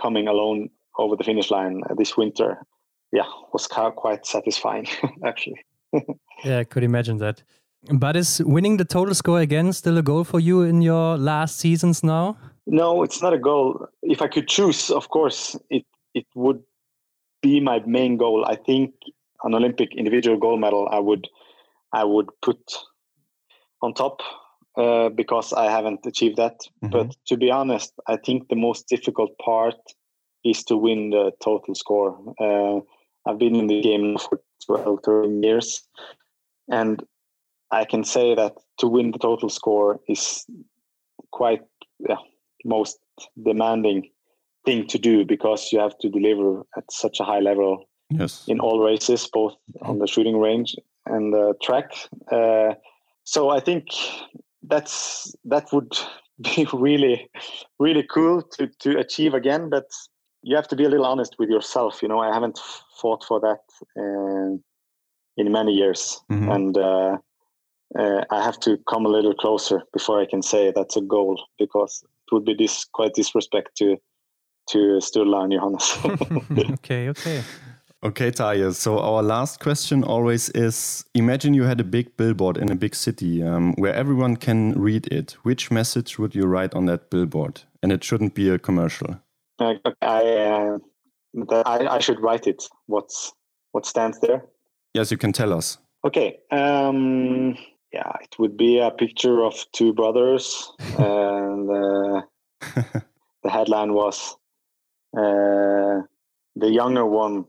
coming 0.00 0.28
alone 0.28 0.68
over 0.98 1.16
the 1.16 1.24
finish 1.24 1.50
line 1.50 1.80
this 1.96 2.16
winter, 2.16 2.58
yeah, 3.12 3.24
was 3.52 3.66
quite 3.66 4.26
satisfying 4.26 4.86
actually. 5.24 5.64
yeah, 6.44 6.58
I 6.58 6.64
could 6.64 6.84
imagine 6.84 7.18
that. 7.18 7.42
But 7.92 8.16
is 8.16 8.42
winning 8.44 8.78
the 8.78 8.84
total 8.84 9.14
score 9.14 9.40
again 9.40 9.72
still 9.72 9.98
a 9.98 10.02
goal 10.02 10.24
for 10.24 10.40
you 10.40 10.62
in 10.62 10.80
your 10.80 11.18
last 11.18 11.58
seasons 11.58 12.02
now? 12.02 12.36
No, 12.66 13.02
it's 13.02 13.20
not 13.20 13.34
a 13.34 13.38
goal. 13.38 13.86
If 14.02 14.22
I 14.22 14.28
could 14.28 14.48
choose, 14.48 14.90
of 14.90 15.08
course, 15.10 15.56
it 15.68 15.84
it 16.14 16.26
would 16.34 16.62
be 17.44 17.60
my 17.60 17.80
main 17.86 18.16
goal. 18.16 18.44
I 18.46 18.56
think 18.56 18.94
an 19.44 19.54
Olympic 19.54 19.94
individual 19.94 20.38
gold 20.38 20.60
medal 20.60 20.88
I 20.90 20.98
would 20.98 21.28
I 21.92 22.04
would 22.04 22.28
put 22.42 22.62
on 23.82 23.94
top 23.94 24.20
uh, 24.76 25.10
because 25.10 25.52
I 25.52 25.70
haven't 25.70 26.06
achieved 26.06 26.38
that. 26.38 26.56
Mm-hmm. 26.82 26.88
But 26.90 27.16
to 27.26 27.36
be 27.36 27.50
honest, 27.50 27.92
I 28.08 28.16
think 28.16 28.48
the 28.48 28.56
most 28.56 28.88
difficult 28.88 29.38
part 29.38 29.80
is 30.42 30.64
to 30.64 30.76
win 30.76 31.10
the 31.10 31.32
total 31.42 31.74
score. 31.74 32.10
Uh, 32.40 32.80
I've 33.26 33.38
been 33.38 33.56
in 33.56 33.68
the 33.68 33.80
game 33.80 34.18
for 34.18 34.40
12, 34.66 35.00
13 35.04 35.42
years, 35.42 35.82
and 36.70 37.02
I 37.70 37.84
can 37.84 38.04
say 38.04 38.34
that 38.34 38.54
to 38.78 38.88
win 38.88 39.12
the 39.12 39.18
total 39.18 39.48
score 39.48 40.00
is 40.08 40.44
quite 41.30 41.62
yeah, 42.08 42.22
most 42.64 42.98
demanding 43.42 44.10
thing 44.64 44.86
to 44.88 44.98
do 44.98 45.24
because 45.24 45.72
you 45.72 45.78
have 45.78 45.96
to 45.98 46.08
deliver 46.08 46.62
at 46.76 46.84
such 46.90 47.20
a 47.20 47.24
high 47.24 47.40
level 47.40 47.88
yes. 48.10 48.44
in 48.46 48.60
all 48.60 48.80
races, 48.80 49.28
both 49.32 49.54
on 49.82 49.98
the 49.98 50.06
shooting 50.06 50.38
range 50.38 50.76
and 51.06 51.32
the 51.32 51.54
track. 51.62 51.92
Uh, 52.30 52.74
so 53.24 53.50
I 53.50 53.60
think 53.60 53.88
that's 54.62 55.34
that 55.44 55.72
would 55.72 55.92
be 56.40 56.66
really, 56.72 57.28
really 57.78 58.02
cool 58.02 58.42
to 58.42 58.68
to 58.80 58.98
achieve 58.98 59.34
again. 59.34 59.70
But 59.70 59.86
you 60.42 60.56
have 60.56 60.68
to 60.68 60.76
be 60.76 60.84
a 60.84 60.88
little 60.88 61.06
honest 61.06 61.36
with 61.38 61.48
yourself. 61.48 62.02
You 62.02 62.08
know, 62.08 62.20
I 62.20 62.32
haven't 62.32 62.60
fought 63.00 63.24
for 63.24 63.40
that 63.40 63.62
uh, 63.98 64.58
in 65.36 65.52
many 65.52 65.72
years, 65.72 66.20
mm-hmm. 66.30 66.50
and 66.50 66.78
uh, 66.78 67.16
uh, 67.98 68.24
I 68.30 68.42
have 68.42 68.58
to 68.60 68.78
come 68.88 69.06
a 69.06 69.10
little 69.10 69.34
closer 69.34 69.82
before 69.92 70.20
I 70.20 70.26
can 70.26 70.42
say 70.42 70.72
that's 70.74 70.96
a 70.96 71.00
goal 71.00 71.42
because 71.58 72.02
it 72.04 72.34
would 72.34 72.44
be 72.44 72.54
this 72.54 72.84
quite 72.84 73.14
disrespect 73.14 73.76
to 73.78 73.96
to 74.68 74.98
Sturla 75.00 75.44
and 75.44 75.52
Johannes. 75.52 75.98
okay, 76.74 77.08
okay. 77.08 77.42
Okay, 78.04 78.30
Tarjei. 78.30 78.74
So 78.74 78.98
our 78.98 79.22
last 79.22 79.60
question 79.60 80.04
always 80.04 80.50
is: 80.50 81.04
Imagine 81.14 81.54
you 81.54 81.62
had 81.62 81.80
a 81.80 81.84
big 81.84 82.14
billboard 82.18 82.58
in 82.58 82.70
a 82.70 82.74
big 82.74 82.94
city 82.94 83.42
um, 83.42 83.72
where 83.76 83.94
everyone 83.94 84.36
can 84.36 84.72
read 84.78 85.06
it. 85.06 85.32
Which 85.42 85.70
message 85.70 86.18
would 86.18 86.34
you 86.34 86.44
write 86.44 86.74
on 86.74 86.84
that 86.84 87.08
billboard? 87.08 87.62
And 87.82 87.90
it 87.90 88.04
shouldn't 88.04 88.34
be 88.34 88.50
a 88.50 88.58
commercial. 88.58 89.20
Uh, 89.58 89.74
I, 90.02 90.22
uh, 90.36 90.78
I 91.64 91.86
I 91.96 91.98
should 91.98 92.20
write 92.20 92.46
it. 92.46 92.62
What's 92.86 93.32
what 93.72 93.86
stands 93.86 94.20
there? 94.20 94.44
Yes, 94.92 95.10
you 95.10 95.16
can 95.16 95.32
tell 95.32 95.54
us. 95.54 95.78
Okay. 96.04 96.40
Um, 96.50 97.56
yeah, 97.90 98.12
it 98.20 98.38
would 98.38 98.56
be 98.56 98.80
a 98.80 98.90
picture 98.90 99.44
of 99.44 99.54
two 99.72 99.94
brothers, 99.94 100.70
and 100.98 101.70
uh, 101.70 102.22
the 103.42 103.50
headline 103.50 103.94
was 103.94 104.36
the 105.14 106.70
younger 106.70 107.06
one 107.06 107.46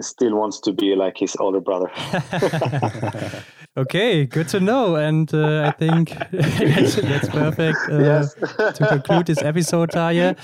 still 0.00 0.36
wants 0.36 0.60
to 0.60 0.72
be 0.72 0.94
like 0.94 1.18
his 1.18 1.36
older 1.36 1.60
brother. 1.60 1.90
okay, 3.76 4.24
good 4.24 4.48
to 4.48 4.60
know. 4.60 4.96
And 4.96 5.32
uh, 5.34 5.64
I 5.68 5.70
think 5.72 6.10
that's, 6.32 6.96
that's, 6.96 7.28
perfect 7.28 7.78
uh, 7.90 7.98
yes. 7.98 8.34
to 8.34 8.86
conclude 8.88 9.26
this 9.26 9.42
episode, 9.42 9.90
Tarjei. 9.90 10.36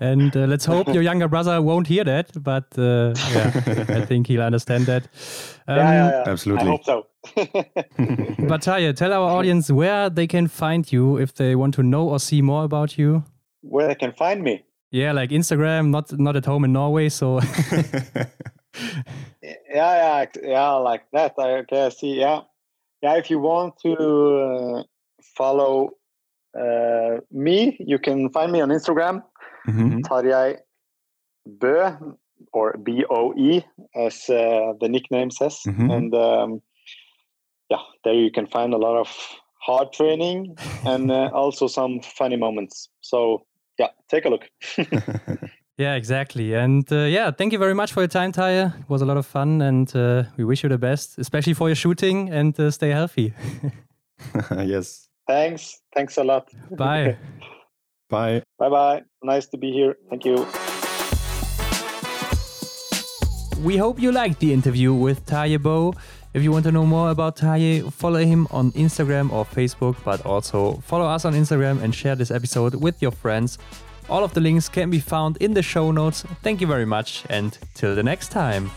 And 0.00 0.36
uh, 0.36 0.40
let's 0.40 0.64
hope 0.64 0.88
your 0.88 1.02
younger 1.02 1.28
brother 1.28 1.62
won't 1.62 1.86
hear 1.86 2.04
that, 2.04 2.42
but 2.42 2.66
uh, 2.76 3.14
yeah, 3.30 3.84
I 3.88 4.04
think 4.04 4.26
he'll 4.26 4.42
understand 4.42 4.86
that. 4.86 5.04
Um, 5.66 5.76
yeah, 5.76 5.92
yeah, 5.92 6.10
yeah, 6.10 6.24
absolutely. 6.26 6.66
I 6.66 6.70
hope 6.70 6.84
so. 6.84 7.06
but 7.34 8.62
Tarjei, 8.62 8.94
tell 8.96 9.12
our 9.12 9.30
audience 9.30 9.70
where 9.70 10.10
they 10.10 10.26
can 10.26 10.48
find 10.48 10.90
you 10.90 11.16
if 11.18 11.34
they 11.34 11.54
want 11.54 11.74
to 11.74 11.82
know 11.82 12.08
or 12.08 12.18
see 12.18 12.42
more 12.42 12.64
about 12.64 12.98
you. 12.98 13.24
Where 13.60 13.88
they 13.88 13.94
can 13.94 14.12
find 14.12 14.42
me? 14.42 14.64
Yeah, 14.90 15.12
like 15.12 15.30
Instagram, 15.30 15.90
not 15.90 16.18
not 16.18 16.36
at 16.36 16.46
home 16.46 16.64
in 16.64 16.72
Norway, 16.72 17.10
so 17.10 17.40
yeah, 17.72 18.24
yeah, 19.70 20.24
yeah, 20.42 20.70
like 20.72 21.02
that. 21.12 21.34
I, 21.38 21.58
okay, 21.58 21.86
I 21.86 21.88
see. 21.90 22.18
Yeah, 22.20 22.40
yeah. 23.02 23.16
If 23.16 23.30
you 23.30 23.38
want 23.38 23.74
to 23.82 23.94
uh, 23.94 24.82
follow 25.36 25.90
uh, 26.58 27.20
me, 27.30 27.76
you 27.80 27.98
can 27.98 28.30
find 28.30 28.50
me 28.50 28.62
on 28.62 28.70
Instagram, 28.70 29.22
mm-hmm. 29.66 29.98
Tarjei 30.00 30.56
Bø 31.46 32.14
or 32.52 32.78
B 32.78 33.04
O 33.10 33.34
E, 33.36 33.62
as 33.94 34.30
uh, 34.30 34.72
the 34.80 34.88
nickname 34.88 35.30
says, 35.30 35.60
mm-hmm. 35.66 35.90
and 35.90 36.14
um, 36.14 36.62
yeah, 37.68 37.82
there 38.04 38.14
you 38.14 38.30
can 38.30 38.46
find 38.46 38.72
a 38.72 38.78
lot 38.78 38.98
of 38.98 39.08
hard 39.60 39.92
training 39.92 40.56
and 40.86 41.10
uh, 41.10 41.28
also 41.34 41.66
some 41.66 42.00
funny 42.00 42.36
moments. 42.36 42.88
So 43.02 43.44
yeah, 43.78 43.88
take 44.08 44.24
a 44.24 44.28
look. 44.28 44.50
Yeah, 45.78 45.94
exactly. 45.94 46.54
And 46.54 46.92
uh, 46.92 47.04
yeah, 47.04 47.30
thank 47.30 47.52
you 47.52 47.58
very 47.58 47.72
much 47.72 47.92
for 47.92 48.00
your 48.00 48.08
time, 48.08 48.32
Tarjei. 48.32 48.76
It 48.80 48.88
was 48.88 49.00
a 49.00 49.06
lot 49.06 49.16
of 49.16 49.24
fun, 49.24 49.62
and 49.62 49.94
uh, 49.94 50.24
we 50.36 50.44
wish 50.44 50.64
you 50.64 50.68
the 50.68 50.76
best, 50.76 51.18
especially 51.18 51.54
for 51.54 51.68
your 51.68 51.76
shooting, 51.76 52.30
and 52.30 52.58
uh, 52.58 52.72
stay 52.72 52.90
healthy. 52.90 53.32
yes. 54.66 55.08
Thanks. 55.28 55.80
Thanks 55.94 56.16
a 56.16 56.24
lot. 56.24 56.48
Bye. 56.76 57.16
bye. 58.10 58.42
Bye 58.58 58.68
bye. 58.68 59.02
Nice 59.22 59.46
to 59.46 59.56
be 59.56 59.70
here. 59.70 59.96
Thank 60.10 60.24
you. 60.24 60.44
We 63.62 63.76
hope 63.76 64.00
you 64.00 64.10
liked 64.10 64.40
the 64.40 64.52
interview 64.52 64.92
with 64.92 65.24
Tarjei 65.26 65.58
Bø. 65.58 65.94
If 66.34 66.42
you 66.42 66.52
want 66.52 66.64
to 66.64 66.72
know 66.72 66.84
more 66.84 67.10
about 67.10 67.36
Tarjei, 67.36 67.90
follow 67.92 68.18
him 68.18 68.46
on 68.50 68.72
Instagram 68.72 69.32
or 69.32 69.46
Facebook, 69.46 69.96
but 70.04 70.24
also 70.26 70.74
follow 70.84 71.06
us 71.06 71.24
on 71.24 71.32
Instagram 71.32 71.82
and 71.82 71.94
share 71.94 72.14
this 72.14 72.30
episode 72.30 72.74
with 72.74 73.00
your 73.00 73.12
friends. 73.12 73.58
All 74.10 74.22
of 74.22 74.34
the 74.34 74.40
links 74.40 74.68
can 74.68 74.90
be 74.90 75.00
found 75.00 75.38
in 75.38 75.54
the 75.54 75.62
show 75.62 75.90
notes. 75.90 76.24
Thank 76.42 76.60
you 76.60 76.66
very 76.66 76.86
much, 76.86 77.24
and 77.30 77.56
till 77.74 77.94
the 77.94 78.02
next 78.02 78.30
time. 78.30 78.70